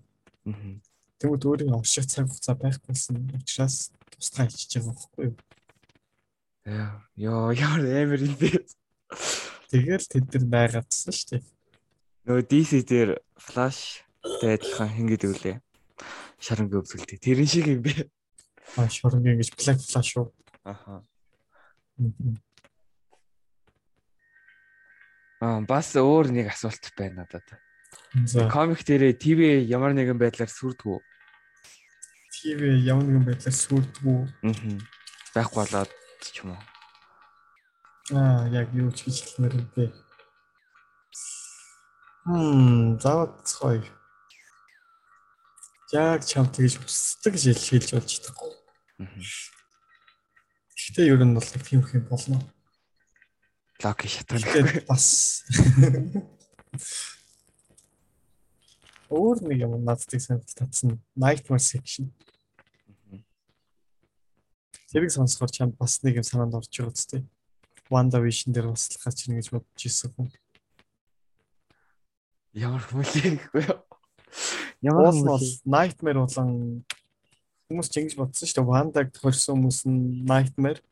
Аа. 0.52 0.76
Тэгмүүд 1.22 1.46
өөрийн 1.48 1.72
орших 1.72 2.06
цаг 2.10 2.28
хугацаа 2.28 2.56
байхгүйсэн 2.60 3.16
учраас 3.38 3.94
тусгай 4.12 4.46
хийчихэж 4.50 4.72
байгаа 4.82 4.92
байхгүй 4.92 5.24
юу? 5.30 5.36
Яа, 6.62 6.90
ёо, 7.16 7.50
яар 7.54 7.80
амар 7.80 8.20
юм 8.22 8.36
бэ. 8.38 8.60
Тэгэл 9.72 10.06
тэд 10.06 10.26
нар 10.34 10.46
байгаадсан 10.52 11.14
шүү 11.14 11.28
дээ. 11.32 11.42
Нөгөө 12.26 12.44
DC 12.50 12.70
дээр 12.86 13.10
флаш 13.34 14.06
адилхан 14.22 14.90
хин 14.94 15.06
гэдэг 15.10 15.30
үлээ. 15.32 15.56
Шарангийн 16.42 16.82
өвсгөлтэй. 16.82 17.18
Тэрэн 17.22 17.46
шиг 17.46 17.66
юм 17.70 17.86
бэ. 17.86 18.10
Аа 18.74 18.90
шурангийн 18.90 19.38
гэж 19.38 19.54
Black 19.54 19.78
Flash 19.78 20.18
уу? 20.18 20.34
Аха. 20.66 21.06
Аа, 25.38 25.62
бас 25.62 25.94
өөр 25.94 26.34
нэг 26.34 26.50
асуулт 26.50 26.82
байна 26.98 27.22
надад. 27.22 27.46
Комик 28.50 28.82
дээрээ 28.82 29.14
ТV 29.22 29.40
ямар 29.70 29.94
нэгэн 29.94 30.18
байдлаар 30.18 30.50
сүрдгүү. 30.50 30.98
ТV 32.34 32.60
ямар 32.90 33.06
нэгэн 33.06 33.26
байдлаар 33.26 33.54
сүрдгүү. 33.54 34.20
Аа. 34.42 34.78
Байхгүй 35.34 35.62
болоод 35.62 35.90
ч 36.26 36.42
юм 36.42 36.58
уу. 36.58 36.62
Аа 38.18 38.50
яг 38.50 38.74
юу 38.74 38.90
ч 38.90 39.06
гэж 39.06 39.16
хэлмээр 39.38 39.54
бэ. 39.78 39.94
Хм, 42.26 42.98
заацхой. 42.98 43.82
Яг 45.92 46.24
чам 46.24 46.48
тэгж 46.48 46.80
хүсдэг 46.80 47.36
гэж 47.36 47.60
хэлж 47.68 47.88
болж 47.92 48.08
чадахгүй. 48.08 48.52
Гэхдээ 50.72 51.12
ер 51.12 51.20
нь 51.20 51.36
бол 51.36 51.44
тийм 51.44 51.84
их 51.84 51.92
юм 51.92 52.08
болно. 52.08 52.40
Локи. 53.84 54.08
Гэхдээ 54.08 54.88
бас 54.88 55.44
өөр 59.12 59.44
нэг 59.44 59.68
юм 59.68 59.84
надад 59.84 60.08
санал 60.16 60.40
татсан 60.56 60.96
Nightmare 61.12 61.60
Section. 61.60 62.08
Тэрийг 64.88 65.12
сонсохоор 65.12 65.52
чамд 65.52 65.76
бас 65.76 66.00
нэг 66.00 66.20
юм 66.20 66.24
санаанд 66.24 66.56
орж 66.56 66.72
байгаа 66.72 66.96
үстэй. 66.96 67.22
Wanda 67.92 68.20
Vision 68.24 68.56
дээр 68.56 68.72
бас 68.72 68.88
л 68.88 68.96
гарч 68.96 69.28
ирнэ 69.28 69.44
гэж 69.44 69.52
бодож 69.52 69.82
ирсэн 69.84 70.12
хүн. 70.16 70.32
Ямар 72.56 72.80
хүлээ 72.80 73.36
гэхгүй 73.36 73.68
юу? 73.68 73.80
Ямар 74.82 75.14
нь 75.14 75.22
бол? 75.22 75.38
Nightmare 75.62 76.18
болон 76.26 76.82
хүмүүс 77.70 77.88
ч 77.88 78.02
ингэж 78.02 78.16
бодсон 78.18 78.46
шүү 78.50 78.58
дээ. 78.58 78.66
Wanda-г 78.66 79.08
тохирсон 79.14 79.54
хүмүүс 79.62 79.80
нь 79.86 80.26
Nightmare 80.26 80.82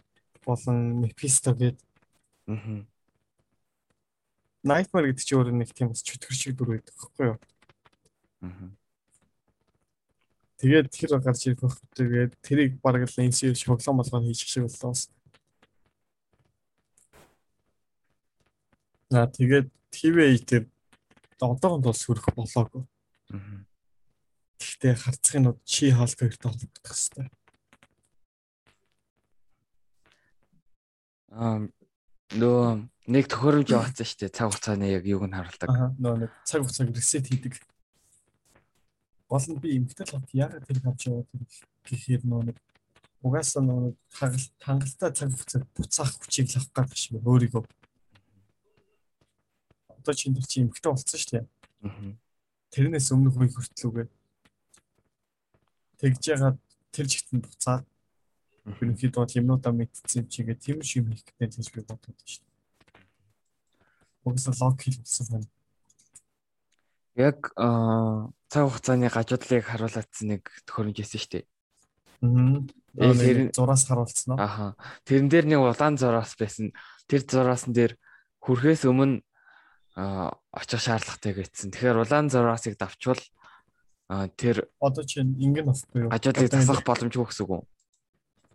болон 0.46 1.02
Mephisto 1.02 1.50
гэдэг. 1.50 1.82
Аа. 2.46 2.86
Nightmare 4.62 5.10
гэдэг 5.10 5.24
чинь 5.26 5.38
өөрөө 5.42 5.56
нэг 5.58 5.74
тийм 5.74 5.90
бас 5.90 6.06
чөтгөр 6.06 6.36
шиг 6.38 6.54
дүр 6.54 6.78
байдаг 6.78 6.94
байхгүй 6.94 7.26
юу? 7.34 7.38
Аа. 8.46 8.70
Тэгээд 10.62 10.86
тэр 10.94 11.18
гарч 11.18 11.40
ирэх 11.50 11.60
байх. 11.66 11.76
Тэгээд 11.98 12.32
тэрийг 12.44 12.72
бараг 12.78 13.10
л 13.10 13.16
NC 13.26 13.58
шоглон 13.58 13.98
болгоод 13.98 14.28
хийчих 14.30 14.46
шиг 14.46 14.70
боллоо. 14.70 14.94
За 19.10 19.26
тэгээд 19.26 19.66
TV 19.90 20.38
дээр 20.46 20.64
одоогонд 21.40 21.84
бол 21.88 21.96
сүрэх 21.96 22.30
болоогүй. 22.36 22.86
Аа. 23.34 23.69
Гэхдээ 24.60 24.94
харцгийн 24.94 25.42
нууд 25.48 25.58
чи 25.64 25.88
хаалт 25.88 26.20
хоёртой 26.20 26.48
холбогдох 26.52 26.92
хэвээр. 26.92 27.30
Аа 31.32 31.64
нөө 32.36 32.60
нэг 33.08 33.24
төхөөрөмж 33.32 33.68
яваацсан 33.74 34.04
шүү 34.04 34.20
дээ. 34.20 34.36
Цаг 34.36 34.52
хугацааны 34.52 34.86
яг 34.92 35.04
юуг 35.08 35.24
нь 35.24 35.32
харуулдаг. 35.32 35.68
Аа 35.72 35.90
нөө 35.96 36.14
нэг 36.28 36.30
цаг 36.44 36.60
хугацааг 36.60 36.92
ресет 36.92 37.26
хийдэг. 37.32 37.54
Болно 39.32 39.56
би 39.56 39.80
эмгтэл 39.80 40.12
хот 40.12 40.28
яагаад 40.36 40.68
тэр 40.68 40.78
авч 40.84 41.08
яваад 41.08 41.28
гэхээр 41.88 42.22
нөө 42.28 42.42
нэг 42.52 42.56
угаасаа 43.24 43.64
нөө 43.64 43.96
хагалт 44.12 44.52
хангалттай 44.60 45.10
цаг 45.16 45.28
хугацааг 45.32 45.64
буцаах 45.72 46.12
хүчийг 46.20 46.52
л 46.52 46.58
авах 46.60 46.90
гэдэг 46.92 46.98
шиг 47.00 47.16
өөрийгөө. 47.24 47.64
Одоо 50.04 50.14
чинь 50.14 50.36
тэр 50.36 50.44
чи 50.44 50.60
эмгтэл 50.60 50.92
болцсон 50.92 51.16
шүү 51.16 51.32
дээ. 51.32 51.46
Тэрнээс 52.74 53.08
өмнөх 53.14 53.38
үе 53.38 53.48
хүртлүүгээ 53.54 54.06
тэгж 56.00 56.22
ягаад 56.32 56.58
тэр 56.90 57.06
чигтэн 57.06 57.40
буцаад 57.44 57.84
ерөнхийдөө 58.66 59.24
юмнуудаа 59.40 59.72
мэдсэн 59.72 60.26
чигээ 60.28 60.56
тийм 60.56 60.78
шиг 60.82 61.06
хийх 61.08 61.24
гэдэг 61.38 61.60
гэж 61.60 61.68
би 61.74 61.80
бодод 61.84 62.18
шүү 62.24 62.44
дээ. 62.44 62.56
Угсаа 64.24 64.54
лог 64.60 64.76
хийлсэн 64.80 65.26
байна. 65.30 65.48
Яг 67.16 67.38
аа 67.56 68.32
цаг 68.48 68.64
хугацааны 68.68 69.08
гажуудлыг 69.08 69.64
харуулсан 69.64 70.26
нэг 70.28 70.42
төхөөрөмж 70.66 70.98
байсан 71.00 71.20
шүү 71.20 71.32
дээ. 71.36 71.46
Аа. 72.20 72.64
Э, 72.98 73.14
тэр- 73.14 73.52
зураас 73.54 73.86
харуулсан 73.86 74.34
уу? 74.34 74.38
Аха. 74.40 74.74
Тэрэн 75.06 75.28
дээр 75.30 75.46
нэг 75.46 75.60
улаан 75.62 75.96
зураас 75.96 76.34
байсан. 76.36 76.74
Тэр 77.08 77.22
зураасан 77.24 77.72
дээр 77.72 77.96
хүрхээс 78.44 78.84
өмнө 78.84 79.22
аа 79.96 80.36
очих 80.52 80.82
шаардлагатай 80.84 81.32
гэсэн. 81.32 81.70
Тэгэхээр 81.70 82.02
улаан 82.02 82.28
зураасыг 82.28 82.76
давчвал 82.76 83.20
аа 84.10 84.26
тэр 84.26 84.66
Одоо 84.82 85.04
чинь 85.06 85.38
ингэн 85.38 85.70
авахгүй 85.70 86.00
юу? 86.02 86.10
Одоо 86.10 86.34
засах 86.34 86.82
боломжгүй 86.82 87.26
гэсэн 87.30 87.46
үг 87.46 87.52
үү? 87.54 87.62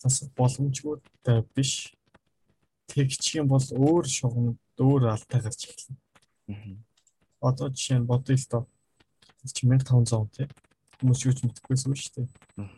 засах 0.06 0.30
боломжгүй 0.38 1.02
та 1.24 1.42
биш. 1.56 1.96
Тэгчих 2.86 3.42
юм 3.42 3.50
бол 3.50 3.64
өөр 3.64 4.06
шугамд 4.06 4.60
өөр 4.78 5.10
алтай 5.10 5.42
гарч 5.42 5.66
эхэлнэ. 5.66 5.98
Аа. 6.54 7.50
Одоо 7.50 7.74
жишээ 7.74 8.00
нь 8.04 8.10
бодъё 8.10 8.38
л 8.38 8.48
доо. 8.52 8.64
Чи 9.46 9.66
1500 9.66 10.14
он 10.14 10.30
тий. 10.30 10.48
Хүмүүс 11.02 11.26
юу 11.26 11.34
ч 11.34 11.40
мэдэхгүйсэн 11.42 11.98
шүү 11.98 12.14
дээ. 12.14 12.28
Аа. 12.62 12.70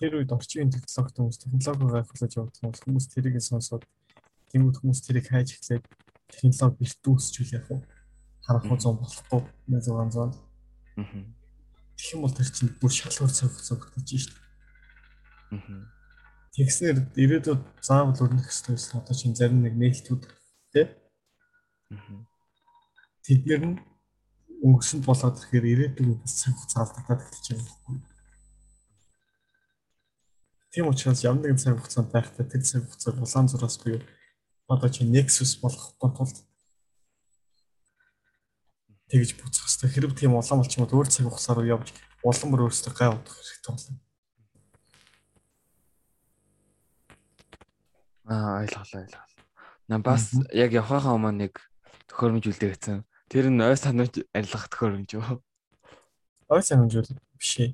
Тэр 0.00 0.12
үед 0.24 0.32
орчин 0.32 0.72
технологи 0.72 1.20
хүмүүс 1.20 1.38
технологиогоо 1.44 2.00
ахиулж 2.00 2.32
явдаг 2.32 2.62
бол 2.64 2.84
хүмүүс 2.88 3.06
тэрийг 3.12 3.36
сонсоод 3.44 3.84
тэнгууд 4.48 4.80
хүмүүс 4.80 5.00
тэрийг 5.04 5.28
хайж 5.28 5.60
эхлээд 5.60 5.84
технологи 6.32 6.80
бэртүүсчүүл 6.80 7.54
яг 7.60 7.66
уу 7.68 7.80
харах 8.44 8.64
уу 8.64 8.80
зам 8.80 8.96
болохгүй 8.96 9.44
1600. 9.68 10.32
Аа. 10.96 11.43
Тэгэх 11.96 12.14
юм 12.14 12.22
бол 12.22 12.34
тэр 12.34 12.48
чинь 12.50 12.72
бүр 12.80 12.92
шалгуур 12.92 13.30
өгдөж 13.30 14.08
шүү 14.10 14.34
дээ. 14.34 14.42
Аа. 15.54 15.86
Тэгснээр 16.54 16.98
ирээдүйд 17.18 17.62
заавал 17.82 18.22
өрнөх 18.22 18.50
ёстой 18.50 18.78
гэсэн 18.78 18.98
одоо 19.02 19.14
чинь 19.14 19.34
зарим 19.34 19.62
нэг 19.62 19.74
нээлтүүд 19.74 20.22
тий 20.74 20.86
Аа. 21.90 22.22
тэднэр 23.26 23.62
нь 23.66 23.78
өнгөсөнд 24.64 25.04
болоод 25.04 25.36
ирэхээр 25.38 25.66
ирээдүйд 25.72 26.20
бас 26.22 26.34
цаг 26.40 26.54
хугацаа 26.56 26.82
алдагдаад 26.84 27.20
эхэлж 27.22 27.46
байгаа 27.52 27.92
юм. 27.92 28.00
Тийм 30.72 30.86
учраас 30.90 31.20
ямар 31.22 31.42
нэгэн 31.42 31.60
цаг 31.62 31.74
хугацаанд 31.78 32.10
байхдаа 32.10 32.44
тэр 32.48 32.62
цаг 32.64 32.82
хугацааг 32.88 33.16
улаан 33.20 33.46
зураас 33.50 33.76
буюу 33.82 34.00
одоо 34.72 34.88
чи 34.88 35.04
Nexus 35.04 35.60
болгохгүй 35.62 36.10
тулд 36.16 36.36
тэгж 39.14 39.38
буцах 39.38 39.70
хэрэгтэй. 39.70 39.90
Хэрэг 39.94 40.12
тийм 40.18 40.34
улаан 40.34 40.58
болч 40.58 40.74
юм 40.74 40.90
бол 40.90 40.98
өөр 40.98 41.06
цаг 41.06 41.30
хугацаа 41.30 41.54
руу 41.54 41.70
явж 41.70 41.94
улам 42.26 42.48
бүр 42.50 42.66
өөрсдөө 42.66 42.92
гай 42.98 43.08
удах 43.14 43.38
хэрэгтэй 43.38 43.70
болно. 43.70 43.96
Аа 48.26 48.66
ойлголоо 48.66 48.98
ойлголоо. 49.06 49.30
На 49.86 49.96
бас 50.02 50.34
яг 50.50 50.74
явхахаа 50.74 51.14
өмнө 51.14 51.46
нэг 51.46 51.62
төхөөрөмж 52.10 52.44
үлдээсэн. 52.50 53.06
Тэр 53.30 53.54
нь 53.54 53.62
ой 53.62 53.78
санууч 53.78 54.26
арилгах 54.34 54.66
төхөөрөмж 54.74 55.10
юу? 55.14 55.38
Ой 56.50 56.62
санамжуул 56.66 57.06
биш 57.38 57.54
ээ. 57.62 57.70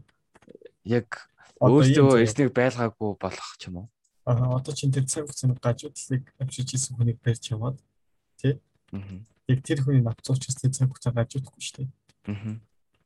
Яг 0.84 1.08
өөртөө 1.56 2.20
эрснийг 2.20 2.52
байлгаагүй 2.52 3.16
болох 3.16 3.50
ч 3.56 3.72
юм 3.72 3.86
уу? 3.86 3.88
Аа 4.28 4.60
одоо 4.60 4.74
чинь 4.76 4.92
тэр 4.92 5.08
цаг 5.08 5.24
хугацааны 5.24 5.56
гажуудлыг 5.56 6.28
авчиж 6.36 6.76
исэн 6.76 7.00
хүнийг 7.00 7.22
барьж 7.24 7.48
яваад 7.48 7.80
тий 8.36 8.60
Мгм. 8.92 9.26
Яг 9.50 9.60
тэр 9.66 9.82
хүний 9.82 10.02
навцуучаас 10.06 10.56
тэр 10.62 10.70
цаг 10.70 10.88
хугацаа 10.94 11.12
гажуудахгүй 11.18 11.62
шүү 11.62 11.76
дээ. 11.82 11.88
Мгм. 12.30 12.54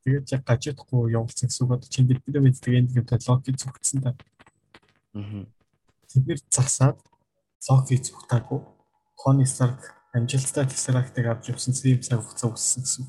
Тэгээд 0.05 0.33
яг 0.37 0.43
гажуудахгүй 0.45 1.17
явуулсан 1.17 1.49
гэсэн 1.49 1.65
үг 1.65 1.73
одоо 1.73 1.89
чинь 1.89 2.05
бид 2.05 2.21
бид 2.29 2.37
мэддэг 2.37 2.75
энд 2.77 2.91
гэдэг 2.93 3.25
локи 3.25 3.57
зүгтсэн 3.57 4.01
та. 4.05 4.13
Мгм. 5.17 5.49
Тэднэр 6.13 6.41
засаад 6.53 7.01
локи 7.65 7.97
зүгтаагүй. 7.97 8.61
Хоны 9.17 9.49
Старк 9.49 9.81
амжилттай 10.13 10.69
Tesseract-ыг 10.69 11.27
авч 11.33 11.49
явсан 11.49 11.73
тийм 11.73 12.05
цаг 12.05 12.21
хугацаа 12.21 12.53
үссэн 12.53 12.85
гэсэн. 12.85 13.05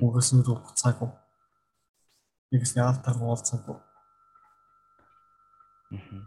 Угаас 0.00 0.32
нь 0.32 0.40
хугацаагүй. 0.40 1.10
Нэгсний 2.48 2.84
автар 2.88 3.20
уулзаагүй. 3.20 3.76
Мгм. 5.92 6.24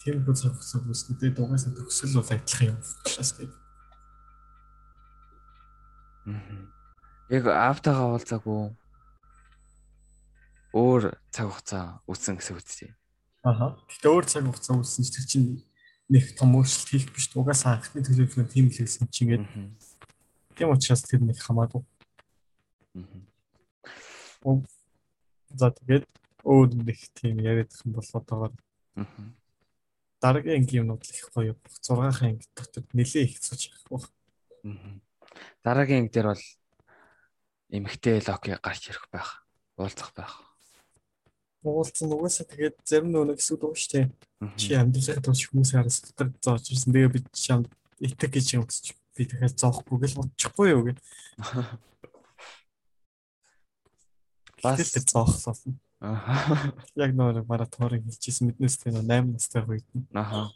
Тийм 0.00 0.24
бүх 0.24 0.40
цаг 0.40 0.56
хугацаа 0.56 0.80
үснэдээ 0.88 1.36
угаасаа 1.36 1.76
төгсөл 1.76 2.16
бол 2.16 2.32
адилхан 2.32 2.72
юм 2.72 2.80
учраас 2.80 3.32
тийм. 3.36 3.52
Яг 7.30 7.44
автагаа 7.46 8.14
уулзаагүй 8.14 8.74
өөр 10.74 11.02
цаг 11.30 11.46
хугацаа 11.48 11.84
үтсэн 12.10 12.36
гэсэн 12.36 12.54
үг 12.58 12.62
тийм. 12.66 12.92
Аха. 13.46 13.78
Гэтэ 13.86 14.06
өөр 14.10 14.24
цаг 14.26 14.42
хугацаа 14.46 14.76
үссэн 14.82 15.02
ч 15.06 15.08
тэр 15.14 15.26
чинь 15.26 15.48
нэг 16.10 16.34
том 16.38 16.54
өөрчлөлт 16.58 16.90
хийх 16.90 17.06
биш. 17.14 17.30
Угаасаа 17.34 17.78
анхны 17.78 18.02
төлөвлөгөө 18.02 18.46
тийм 18.50 18.70
л 18.70 18.76
хэлсэн 18.76 19.08
чинь 19.10 19.38
ингээд 19.38 19.46
тийм 20.58 20.68
учраас 20.74 21.02
тэр 21.06 21.22
нэг 21.22 21.38
хамаагүй. 21.38 21.82
Мгм. 22.94 23.22
За 25.54 25.70
тэгээд 25.70 26.04
өөр 26.42 26.68
нэг 26.74 26.98
тийм 27.14 27.38
яриад 27.42 27.70
их 27.70 27.82
бол 27.86 28.06
одоогоор 28.12 28.52
Мгм. 28.96 29.34
дараагийн 30.20 30.62
ангийн 30.62 30.82
юмнууд 30.86 31.02
л 31.02 31.10
их 31.14 31.30
гоё. 31.34 31.54
6 31.82 32.22
анги 32.22 32.46
дотор 32.54 32.84
нэлээ 32.94 33.24
их 33.30 33.40
цуж 33.40 33.70
явах. 33.70 34.10
Мгм. 34.62 35.02
Дараагийн 35.64 36.06
анги 36.06 36.12
дээр 36.12 36.28
бол 36.32 36.44
эмхтэй 37.70 38.22
локи 38.22 38.58
гарч 38.62 38.88
ирэх 38.90 39.08
байх. 39.10 39.46
Уулзах 39.76 40.12
байх. 40.14 40.40
Уулзсан 41.66 42.12
угаасаа 42.12 42.46
тэгээд 42.46 42.76
зарим 42.84 43.10
нэг 43.10 43.38
хэсүүд 43.42 43.62
уу 43.66 43.74
штэ. 43.74 44.10
Мгм. 44.40 44.56
Чи 44.56 44.74
амьдралын 44.78 45.22
тулч 45.22 45.50
хүмүүсийн 45.50 45.80
араас 45.82 46.00
дотор 46.04 46.30
зоож 46.38 46.70
ирсэн. 46.70 46.92
Тэгээ 46.94 47.10
би 47.10 47.20
чам 47.34 47.66
итэг 47.98 48.30
гэж 48.30 48.46
юм 48.54 48.64
гэж 48.68 48.94
би 49.16 49.26
дахиад 49.26 49.58
зоохгүй 49.58 49.98
гэл 49.98 50.18
бодчихгүй 50.22 50.68
юу 50.70 50.82
гэ. 50.86 50.94
Бас 54.62 54.78
тэр 54.92 55.02
зоохлоо. 55.02 55.54
Аха. 56.00 56.72
Яг 56.94 57.16
нөр 57.16 57.42
маратоныг 57.48 58.04
хэлчихсэн 58.04 58.52
мэднэс 58.52 58.76
тэр 58.78 59.00
8 59.00 59.32
настай 59.32 59.64
үед 59.64 59.86
Аха. 60.12 60.52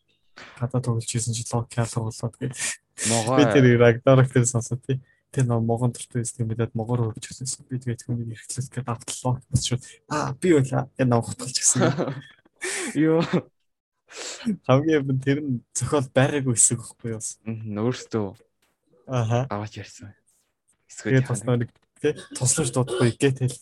Гадаа 0.58 0.80
тоглож 0.80 1.10
ирсэн 1.10 1.34
чи 1.34 1.44
лог 1.52 1.68
калор 1.68 2.10
болоод 2.10 2.34
тэгээд 2.38 2.54
би 2.54 2.80
Могой 3.08 3.44
тэр 3.48 3.64
Ragnarok 3.80 4.28
тэр 4.28 4.44
сонсоод 4.44 4.84
тий. 4.84 5.00
Тэр 5.32 5.46
нөө 5.48 5.62
могон 5.64 5.94
дуртай 5.94 6.20
байсан 6.20 6.44
юм 6.44 6.50
бидад 6.52 6.74
могоор 6.76 7.14
хөрж 7.14 7.32
ирсэн. 7.32 7.64
Би 7.70 7.80
тэгээд 7.80 8.04
хүнийг 8.04 8.36
эрхлэх 8.36 8.68
гээд 8.68 8.88
автлаа. 8.92 9.40
Бас 9.48 9.64
шүү. 9.64 9.78
Аа 10.12 10.36
би 10.36 10.52
байлаа. 10.52 10.90
Яг 10.98 11.08
навхталж 11.08 11.56
гисэн. 11.56 11.86
Юу. 12.98 13.24
Хамгийн 14.66 15.06
юм 15.06 15.20
тэр 15.22 15.38
нь 15.40 15.62
зохиол 15.72 16.10
байгаагүй 16.12 16.54
хэсэг 16.58 16.82
байхгүй 16.82 17.14
юу? 17.14 17.22
Мгм. 17.46 17.78
Өөртөө 17.78 18.26
Аха. 19.06 19.46
аваач 19.48 19.80
ярьсан. 19.80 20.12
Эсвэл 20.90 21.24
бас 21.24 21.46
нэг 21.46 21.70
тий 22.02 22.12
тусламж 22.34 22.74
дуудахгүй 22.74 23.14
гэт 23.16 23.38
хэл. 23.38 23.58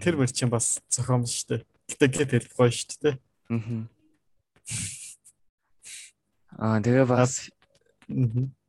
Тэр 0.00 0.14
мөр 0.16 0.30
чинь 0.30 0.48
бас 0.48 0.78
зохиом 0.88 1.26
шүү 1.26 1.58
дээ. 1.58 1.60
Гэтэ 1.90 2.06
гэт 2.06 2.30
хэл 2.32 2.54
гоё 2.54 2.70
шүү 2.70 2.98
дээ. 3.02 3.16
Аа 6.56 6.80
тэгээ 6.80 7.04
бас 7.04 7.52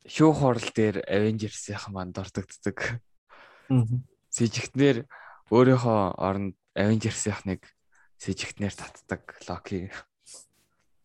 шүү 0.08 0.32
хурал 0.36 0.70
дээр 0.76 1.08
Avengers-ийн 1.08 1.92
маань 1.92 2.12
дурддагддаг. 2.12 3.00
Аа. 3.72 3.84
Сэжигтнэр 4.32 5.08
өөрийнхөө 5.52 6.20
оронд 6.20 6.56
Avengers-ийн 6.76 7.64
сэжигтнэр 8.18 8.74
татдаг 8.74 9.24
Локи. 9.48 9.92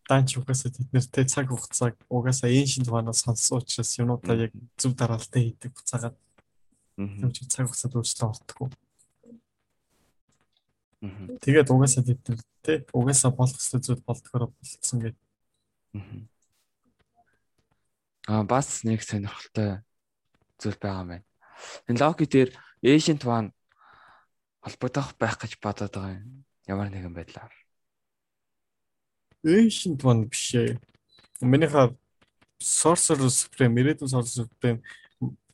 Данч 0.09 0.35
угаасаа 0.35 0.71
тэд 0.75 0.91
нэртэй 0.91 1.25
цаг 1.29 1.47
хугацааг 1.47 1.95
угаасаа 2.11 2.51
ancient 2.51 2.91
манаас 2.91 3.23
сонссон 3.23 3.63
учраас 3.63 3.95
юмудаа 3.95 4.35
яг 4.35 4.51
зөв 4.75 4.91
дараалалтай 4.99 5.55
хийдэг 5.55 5.71
буцаагаад 5.71 6.17
юм 6.99 7.31
чи 7.31 7.47
цаг 7.47 7.71
хугацаанд 7.71 7.95
өөрчлөлт 7.95 8.27
ордоггүй. 8.27 8.69
Тэгээд 11.39 11.71
угаасаа 11.71 12.03
тэд 12.03 12.19
нар 12.27 12.41
тий 12.65 12.77
угаасаа 12.91 13.31
болох 13.31 13.59
зүйл 13.61 14.03
болдгоор 14.03 14.51
болцсон 14.51 14.99
гэдэг. 14.99 15.21
Аа 18.27 18.43
бас 18.47 18.83
нэг 18.87 19.03
сонирхолтой 19.03 19.83
зүйл 20.59 20.79
байгаа 20.79 21.01
юм 21.03 21.09
байна. 21.11 21.25
Энэ 21.91 21.99
Локи 21.99 22.25
дээр 22.25 22.49
Ancient 22.83 23.23
One 23.27 23.51
холбогдох 24.63 25.15
байх 25.19 25.35
гэж 25.39 25.59
бодоод 25.59 25.91
байгаа 25.91 26.23
юм. 26.23 26.45
Ямар 26.67 26.87
нэгэн 26.87 27.11
байдлаар. 27.11 27.51
Ancient 29.43 29.99
one 30.07 30.31
биш 30.31 30.55
ээ. 30.55 30.79
Минийхээ 31.43 31.91
Sorcerer 32.63 33.27
Supreme, 33.27 33.75
Meridian 33.75 34.07
Sorcerer 34.07 34.47
Supreme 34.47 34.79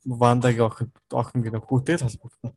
Вандагийн 0.06 0.70
охин 0.70 0.94
охин 1.10 1.42
гэнэ 1.42 1.66
хүүтэй 1.66 1.98
холбогдно. 1.98 2.54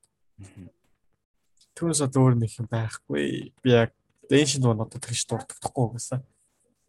Түүнээс 1.72 2.04
өөр 2.04 2.36
нэг 2.36 2.52
юм 2.60 2.68
байхгүй. 2.68 3.56
Би 3.64 3.68
яг 3.72 3.96
Ancient 4.28 4.68
one 4.68 4.84
одоо 4.84 5.00
тэгж 5.00 5.24
дурддаггүй 5.24 5.96
гэсэн. 5.96 6.20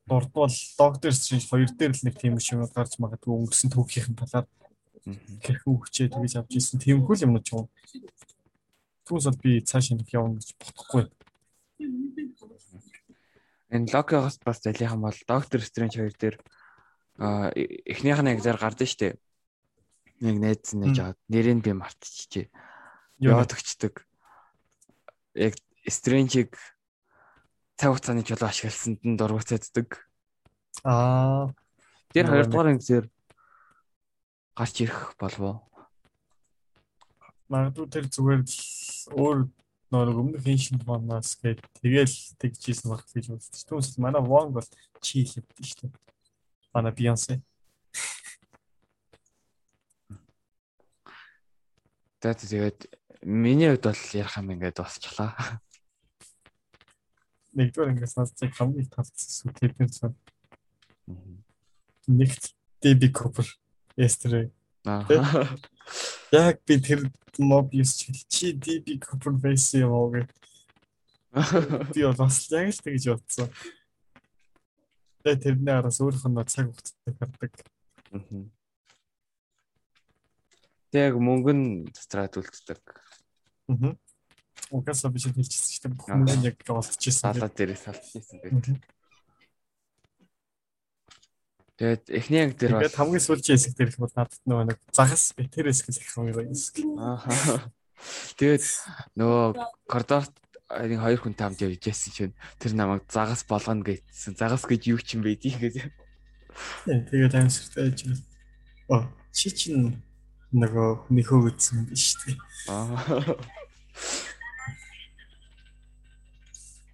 Дурдвал 0.07 0.51
Doctor 0.77 1.11
Strange 1.15 1.47
хоёр 1.47 1.71
дээр 1.71 1.95
л 1.95 2.03
нэг 2.03 2.15
тийм 2.19 2.35
юм 2.35 2.67
гарч 2.67 2.99
магадгүй 2.99 3.31
өнгөрсөн 3.31 3.71
түүхийн 3.71 4.19
талаар 4.19 4.47
хэрхэн 5.07 5.75
хүчээ 5.79 6.11
тэгж 6.11 6.33
авч 6.43 6.51
ирсэн 6.59 6.79
тиймгүй 6.83 7.15
л 7.15 7.25
юмнууд 7.27 7.47
юм. 7.55 7.67
Түүнээс 9.07 9.27
бол 9.31 9.39
би 9.39 9.63
цааш 9.63 9.95
нэг 9.95 10.11
явна 10.11 10.39
гэж 10.39 10.55
бодохгүй. 10.59 11.07
Энэ 13.71 13.91
Локигоос 13.91 14.39
бас 14.43 14.59
залийнхан 14.59 14.99
бол 14.99 15.19
Доктор 15.27 15.59
Стрэндж 15.63 15.95
хоёр 15.99 16.15
дээр 16.15 16.35
эхнийх 17.87 18.19
нь 18.23 18.31
яг 18.31 18.39
зар 18.43 18.59
гардаг 18.59 18.87
штеп. 18.87 19.19
Нэг 20.19 20.35
найз 20.39 20.71
нэж 20.71 20.99
аваад 20.99 21.19
нэрийг 21.31 21.63
би 21.63 21.71
мартчихжээ. 21.75 22.47
Яваад 23.23 23.55
өгчдөг. 23.55 24.03
Яг 25.35 25.55
Стрэнджийг 25.83 26.55
цаг 27.77 27.89
хугацааны 27.93 28.23
чулуу 28.23 28.49
ашигласанд 28.49 28.99
нь 29.03 29.17
дургуцааддаг. 29.17 29.89
Аа, 30.83 31.53
Тэр 32.13 32.29
хоёрдугаар 32.29 32.77
ангисээр 32.77 33.05
гарч 34.53 34.75
ирэх 34.85 35.17
болов. 35.17 35.65
магадгүй 37.49 37.87
тэр 37.89 38.05
зүгээр 38.09 38.41
л 38.45 38.57
өөр 39.13 39.37
нэг 39.93 40.17
өмнөх 40.17 40.45
Ancient 40.45 40.81
One-аас 40.89 41.37
гээд 41.37 41.61
тэгэл 41.81 42.15
тэгжсэн 42.41 42.89
баг 42.89 43.05
гэж 43.13 43.29
үзсэн. 43.29 43.65
Түүнээс 43.69 43.97
манай 44.01 44.21
Wong 44.25 44.53
бол 44.57 44.65
чи 45.01 45.21
хэлдэг 45.21 45.61
шүү 45.61 45.89
дээ. 45.89 45.93
Манай 46.73 46.93
Beyoncé. 46.97 47.41
Тэгээд 52.21 52.41
тэгээд 52.41 52.79
миний 53.21 53.69
хувьд 53.69 53.85
бол 53.85 54.01
ярих 54.17 54.37
юм 54.37 54.49
ингээд 54.53 54.77
дуусчлаа. 54.81 55.61
Нэгдүгээр 57.53 57.91
ингээс 57.93 58.15
насцыг 58.17 58.51
хамгийн 58.57 58.89
тавцсан 58.89 59.53
тэдний 59.53 59.89
сан. 59.93 60.17
Нэгт 62.09 62.53
DB 62.81 63.13
Cooper 63.13 63.45
yesterday. 63.95 64.49
Яг 66.33 66.59
би 66.65 66.79
тэр 66.81 67.05
Mobius 67.37 67.95
чи 68.27 68.53
DB 68.57 68.97
Cooper 68.99 69.37
байсан 69.37 69.85
юм 69.85 69.93
уу 69.93 70.09
гэж 70.17 70.29
би 71.93 72.01
бас 72.17 72.49
яг 72.51 72.73
л 72.73 72.81
тэгж 72.83 73.05
бодсон. 73.13 73.49
Тэгээд 75.23 75.43
тэрний 75.45 75.73
араас 75.73 76.01
өөрийнх 76.01 76.27
нь 76.27 76.43
цаг 76.49 76.67
хугацааг 76.73 77.15
гардаг. 77.21 77.53
Тэг 80.91 81.13
мөнгөн 81.17 81.87
дотраад 81.89 82.37
үлддэг. 82.37 82.81
Аа. 83.71 83.95
Угаасаа 84.71 85.11
би 85.11 85.19
чинь 85.19 85.35
хэлчихсэн 85.35 85.71
шүү 85.73 85.83
дээ. 85.83 85.97
Бүх 85.97 86.07
мөнгө 86.07 86.47
яг 86.47 86.57
олдчихсан. 86.69 87.33
Салаа 87.33 87.51
дээрээ 87.51 87.79
салчихсан 87.79 88.37
байх. 88.39 88.79
Тэгээд 91.73 92.03
эхний 92.13 92.41
анги 92.45 92.55
дээр 92.55 92.79
бол 92.79 92.99
хамгийн 93.01 93.25
сүүлийн 93.25 93.57
хэсэг 93.57 93.73
дээр 93.73 93.91
бол 93.97 94.13
надад 94.13 94.41
нөгөө 94.45 94.65
нэг 94.69 94.79
загас 94.93 95.33
би 95.33 95.49
тэр 95.49 95.73
хэсэг 95.73 95.89
их 95.89 96.13
хамгийн 96.13 96.37
гоё 96.37 96.49
хэсэг. 96.53 96.75
Аа. 97.01 97.17
Тэгээд 98.37 98.65
нөгөө 99.17 99.43
коридорт 99.89 100.33
нэг 100.69 100.99
хоёр 101.01 101.19
хүн 101.19 101.33
тамд 101.33 101.59
явж 101.65 101.81
байсан 101.81 102.11
чинь 102.13 102.33
тэр 102.61 102.71
намайг 102.77 103.09
загас 103.09 103.41
болгоно 103.43 103.81
гэсэн. 103.81 104.37
Загас 104.37 104.69
гэж 104.69 104.81
юу 104.93 105.01
ч 105.01 105.17
юм 105.17 105.25
бэ 105.25 105.33
тийм 105.33 105.57
гэж. 105.57 105.89
Тэгээд 106.85 107.33
аим 107.35 107.49
сэртэй 107.49 107.89
байж 107.89 107.99
байна. 108.05 108.21
Оо 108.93 109.01
чи 109.33 109.49
чинь 109.49 109.97
нөгөө 110.53 111.09
нөхөө 111.09 111.39
гэсэн 111.57 111.89
биш 111.89 112.13
үү? 112.21 112.37
Аа. 112.69 113.33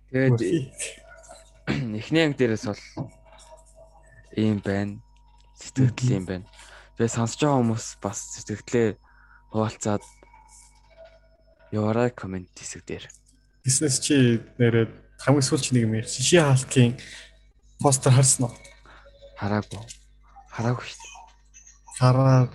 Тэгээд 0.10 0.74
эхний 1.70 2.24
анги 2.26 2.38
дээрээс 2.38 2.66
бол 2.66 2.82
ийм 4.34 4.58
байна. 4.58 4.98
Сэтгэл 5.54 6.18
юм 6.18 6.26
байна. 6.26 6.46
Тэгээ 6.98 7.14
сонсож 7.14 7.40
байгаа 7.46 7.62
хүмүүс 7.62 7.86
бас 8.02 8.18
сэтгэлдээ 8.42 8.98
хуваалцаад 9.54 10.04
яваарай 11.70 12.10
комент 12.10 12.50
хэсэг 12.58 12.82
дээр. 12.90 13.06
Бизнес 13.62 14.02
чи 14.02 14.42
нэрээ 14.58 14.90
хамгийн 15.22 15.46
сүүлч 15.46 15.78
нэг 15.78 15.86
юм 15.86 15.94
шиши 16.02 16.42
хаалтын 16.42 16.98
постэр 17.78 18.18
харсан 18.18 18.50
уу? 18.50 18.54
Хараагүй. 19.38 19.80
Хараагүй 20.50 20.86
шүү 20.90 21.00
дээ. 21.00 21.14
Хараа 22.02 22.50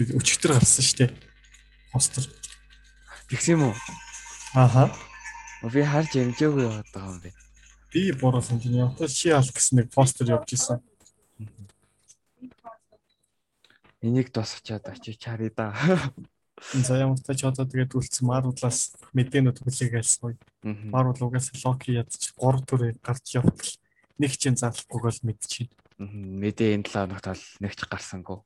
өчигдөр 0.00 0.56
гарсан 0.56 0.84
шүү 0.86 0.98
дээ. 1.04 1.10
Постэр. 1.92 2.24
Тэгс 3.28 3.46
юм 3.52 3.68
уу? 3.68 3.74
Ааха. 4.56 5.09
Би 5.60 5.84
харж 5.84 6.16
ямжаагүй 6.16 6.64
яваад 6.64 6.88
байгаа 6.94 7.20
юм. 7.20 7.34
Би 7.92 8.12
буруу 8.16 8.40
санаж 8.40 8.64
байна. 8.64 8.88
Одоо 8.96 9.08
шиши 9.08 9.28
хаалт 9.34 9.52
гэсэн 9.52 9.76
нэг 9.76 9.88
постэр 9.92 10.32
явж 10.32 10.56
исэн. 10.56 10.80
Энийг 14.00 14.32
тосчаад 14.32 14.88
очиж 14.88 15.20
харъя 15.20 15.52
да. 15.52 15.76
За 16.72 16.96
ямар 16.96 17.20
ч 17.20 17.28
тач 17.28 17.44
одоо 17.44 17.68
тэгээд 17.68 17.92
үлдсэн 17.92 18.24
Marvel-аас 18.24 18.96
мэдээнүүд 19.12 19.60
гоё. 19.60 20.36
Мгм. 20.64 20.88
Marvel 20.92 21.28
угаас 21.28 21.52
Loki 21.64 21.96
ядч 21.96 22.32
3 22.36 22.64
төрөй 22.64 22.96
гарч 23.00 23.36
явтал 23.36 23.72
нэг 24.20 24.32
чинь 24.36 24.56
залахгүй 24.56 25.00
бол 25.00 25.20
мэдчихээн. 25.24 25.68
Мэдээ 26.40 26.76
энэ 26.80 26.88
7 26.88 27.12
хоногт 27.12 27.26
бол 27.28 27.44
нэг 27.60 27.72
ч 27.76 27.80
гарсангүй. 27.88 28.38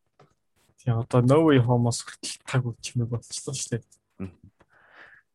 Тэгээ 0.83 0.99
одоо 1.03 1.21
No 1.23 1.39
Way 1.47 1.59
Home-оос 1.63 2.03
хүртэл 2.07 2.39
таг 2.47 2.63
үчмэг 2.67 3.11
болчихлоо 3.11 3.55
шүү 3.55 3.71
дээ. 3.79 3.83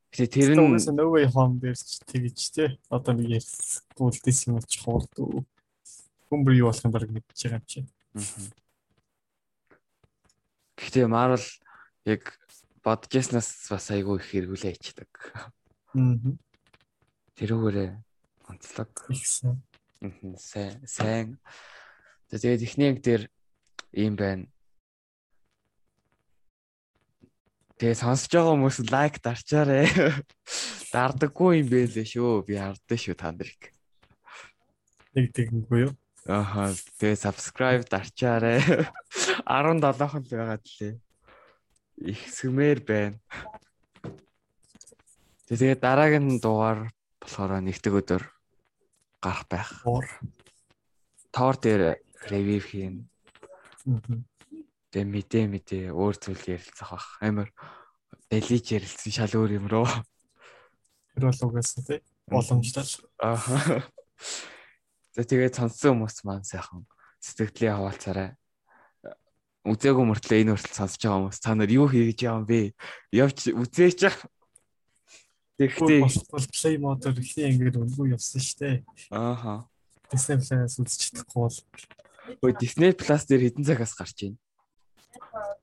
Гэтэ 0.10 0.26
тэр 0.42 0.58
нь 0.58 0.62
угаас 0.66 0.90
No 0.90 1.14
Way 1.14 1.30
Home 1.30 1.62
дээр 1.62 1.78
ч 1.78 2.02
тэгэж 2.10 2.38
те 2.50 2.66
одоо 2.90 3.14
нэг 3.14 3.40
ярьсгуулдээс 3.40 4.50
юм 4.50 4.58
чи 4.66 4.82
хурд. 4.82 5.10
Хүмбэр 6.30 6.58
юу 6.58 6.74
болох 6.74 6.86
юм 6.86 6.94
баг 6.94 7.06
мэдчихэж 7.10 7.42
байгаа 7.46 7.62
юм 7.62 7.66
чи. 7.70 7.80
Гэтэ 10.82 11.06
Marvel 11.06 11.46
яг 12.10 12.34
бодож 12.82 13.14
яснаас 13.14 13.70
бас 13.70 13.86
айгүй 13.94 14.18
их 14.18 14.34
эргүүлээ 14.34 14.74
ичдэг. 14.74 15.12
Аа. 15.94 16.18
Тэрүүгээрээ 17.38 17.90
онцлог. 18.50 18.92
Ихсэн. 19.14 19.62
Мгм. 20.02 20.36
Сайн 20.42 20.82
сайн. 20.88 21.28
Тэгээд 22.34 22.66
ихний 22.66 22.90
анги 22.90 23.04
дээр 23.06 23.24
ийм 23.94 24.16
байна. 24.18 24.50
Тэгээ 27.80 27.96
сонсож 27.96 28.28
байгаа 28.36 28.54
хүмүүс 28.60 28.78
лайк 28.92 29.24
дарчаарэ. 29.24 29.88
Дардаггүй 30.92 31.64
юм 31.64 31.68
байлээ 31.72 32.04
шүү. 32.04 32.44
Би 32.44 32.60
хардсан 32.60 33.00
шүү 33.00 33.16
та 33.16 33.32
нарыг. 33.32 33.72
Нэг 35.16 35.32
тэгнгүй 35.32 35.88
юу? 35.88 35.94
Аха. 36.28 36.76
Тэгээ 37.00 37.24
subscribe 37.24 37.88
дарчаарэ. 37.88 38.60
17хон 39.48 40.28
л 40.28 40.36
байгаад 40.36 40.66
лээ. 40.76 41.00
Их 42.04 42.20
сүмээр 42.28 42.84
байна. 42.84 43.16
Тэгээ 45.48 45.80
дараагийн 45.80 46.44
дугаар 46.44 46.92
болохоор 47.24 47.64
нэгдэг 47.64 47.96
өдөр 47.96 48.24
гарах 49.24 49.48
байх. 49.48 49.72
Тоор 51.32 51.56
дээр 51.56 52.04
ревю 52.28 52.60
хийн. 52.60 53.08
Аа. 53.88 54.29
Тэгээ 54.90 55.06
мэдээ 55.06 55.46
мэдээ 55.50 55.84
өөр 55.94 56.16
зүйл 56.18 56.44
ярилцах 56.58 56.90
бах. 56.98 57.08
Амар 57.22 57.50
дэлиж 58.30 58.74
ярилцсан 58.74 59.14
шал 59.14 59.34
өөр 59.38 59.62
юм 59.62 59.68
руу. 59.70 59.86
Тэр 61.14 61.30
бол 61.30 61.42
угаасаа 61.46 61.84
тий 61.86 62.00
боломжтой. 62.30 62.86
Аа. 63.22 63.38
За 65.14 65.22
тэгээд 65.26 65.58
сонссон 65.58 65.98
хүмүүс 65.98 66.22
маань 66.26 66.46
сайхан 66.46 66.86
сэтгэлээ 67.22 67.74
хаваалцаарай. 67.74 68.30
Үзээгүй 69.68 70.06
мөртлөө 70.08 70.42
энэ 70.42 70.54
хүртэл 70.56 70.78
сонсож 70.78 71.02
байгаа 71.04 71.18
хүмүүс 71.20 71.40
та 71.42 71.52
нар 71.58 71.70
юу 71.70 71.90
хийж 71.90 72.24
юм 72.24 72.46
бэ? 72.48 72.74
Явж 73.12 73.52
үзээч. 73.52 74.02
Тэгэхдээ 75.60 76.08
play 76.56 76.76
mode-оор 76.80 77.20
ихний 77.20 77.46
ангид 77.52 77.76
өнгөө 77.76 78.16
явсан 78.16 78.40
шүү 78.40 78.58
дээ. 78.64 78.76
ааха. 79.12 79.68
Disney 80.08 80.40
Plus 80.40 80.80
үзэж 80.80 81.02
чадахгүй 81.12 81.42
бол 81.44 81.58
Өө 82.40 82.52
Disney 82.56 82.92
Plus 82.96 83.24
дээр 83.28 83.44
хэдэн 83.52 83.68
цагаас 83.68 83.94
гарч 84.00 84.18
байна? 84.24 84.40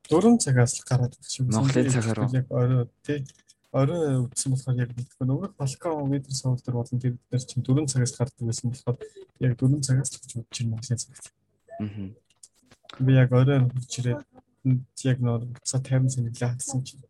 4 0.09 0.39
цагаас 0.39 0.73
л 0.79 0.85
гараад 0.89 1.15
ирэх 1.17 1.35
юм. 1.41 1.47
Монголын 1.51 1.91
цагаар? 1.91 2.19
Яг 2.33 2.47
орой 2.51 2.89
тий. 3.03 3.25
Орой 3.73 4.25
үтсэн 4.25 4.53
болохоор 4.53 4.77
яг 4.81 4.91
мэдгүй 4.97 5.27
нөгөө 5.27 5.49
Falcon 5.59 6.09
Winter 6.11 6.35
Soldier 6.35 6.73
болон 6.79 7.01
тэр 7.01 7.15
дээр 7.31 7.43
чинь 7.45 7.67
4 7.67 7.87
цагаас 7.91 8.13
гардаг 8.17 8.45
байсан 8.47 8.71
болохоор 8.71 8.97
яг 9.41 9.53
4 9.59 9.81
цагаас 9.87 10.11
л 10.15 10.21
гэж 10.23 10.33
бодож 10.37 10.57
байна 10.57 10.71
Монголын 10.73 11.01
цагт. 11.03 11.27
Аа. 11.81 12.09
Би 13.05 13.13
яг 13.13 13.31
орой 13.33 13.59
хурж 13.67 13.93
ирээд 14.01 14.23
яг 15.05 15.19
нөгөө 15.21 15.51
буцаа 15.59 15.81
50 15.83 16.15
цэнэглээ 16.15 16.51
хатсан 16.55 16.81
чинь 16.87 17.05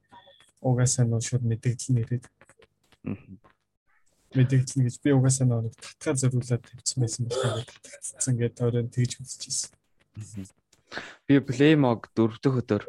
угаасаа 0.60 1.04
нөгөө 1.06 1.22
шууд 1.28 1.44
мэдээлэл 1.46 1.94
нэрээд 1.94 2.24
Аа. 3.06 3.14
мэдээлэл 4.34 4.84
гэж 4.84 4.96
би 5.04 5.10
угаасаа 5.14 5.46
нөгөө 5.46 5.72
татгаа 5.78 6.14
зориулаад 6.20 6.62
тавьсан 6.66 6.98
байсан 7.00 7.22
болохоор 7.30 7.62
татгацсан 7.62 8.34
гэдэг 8.34 8.64
орой 8.66 8.84
тэгж 8.90 9.12
үзчихсэн. 9.22 9.70
Би 11.26 11.40
Playmog 11.42 12.08
4 12.14 12.38
дэх 12.42 12.54
өдөр 12.62 12.82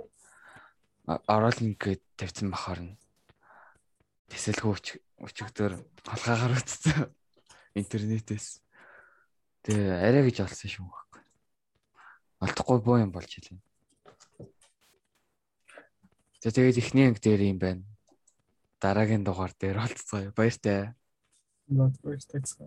а- 1.10 1.22
ороод 1.26 1.62
ингээд 1.62 2.02
тавьсан 2.20 2.52
бахаар 2.54 2.80
нь 2.86 2.94
тэсэлгүй 4.30 4.72
өч- 4.76 5.02
өчигдөр 5.24 5.74
халгаагаар 6.06 6.54
үтцсэн 6.60 7.10
интернетээс. 7.80 8.62
Тэгээ 9.66 10.00
арай 10.06 10.24
гэж 10.30 10.38
олсон 10.46 10.70
шүү 10.70 10.86
байхгүй. 10.86 11.22
Алдахгүй 12.46 12.78
боо 12.86 12.98
юм 13.02 13.12
болж 13.12 13.32
илээ. 13.42 13.60
За 16.44 16.54
тэгээд 16.54 16.78
эхний 16.78 17.10
анги 17.10 17.20
дээр 17.20 17.42
юм 17.50 17.60
байна. 17.60 17.84
Дараагийн 18.80 19.26
дугаар 19.26 19.52
дээр 19.58 19.82
олцгоё. 19.82 20.32
Баяртай. 20.38 20.94
Text. 22.32 22.62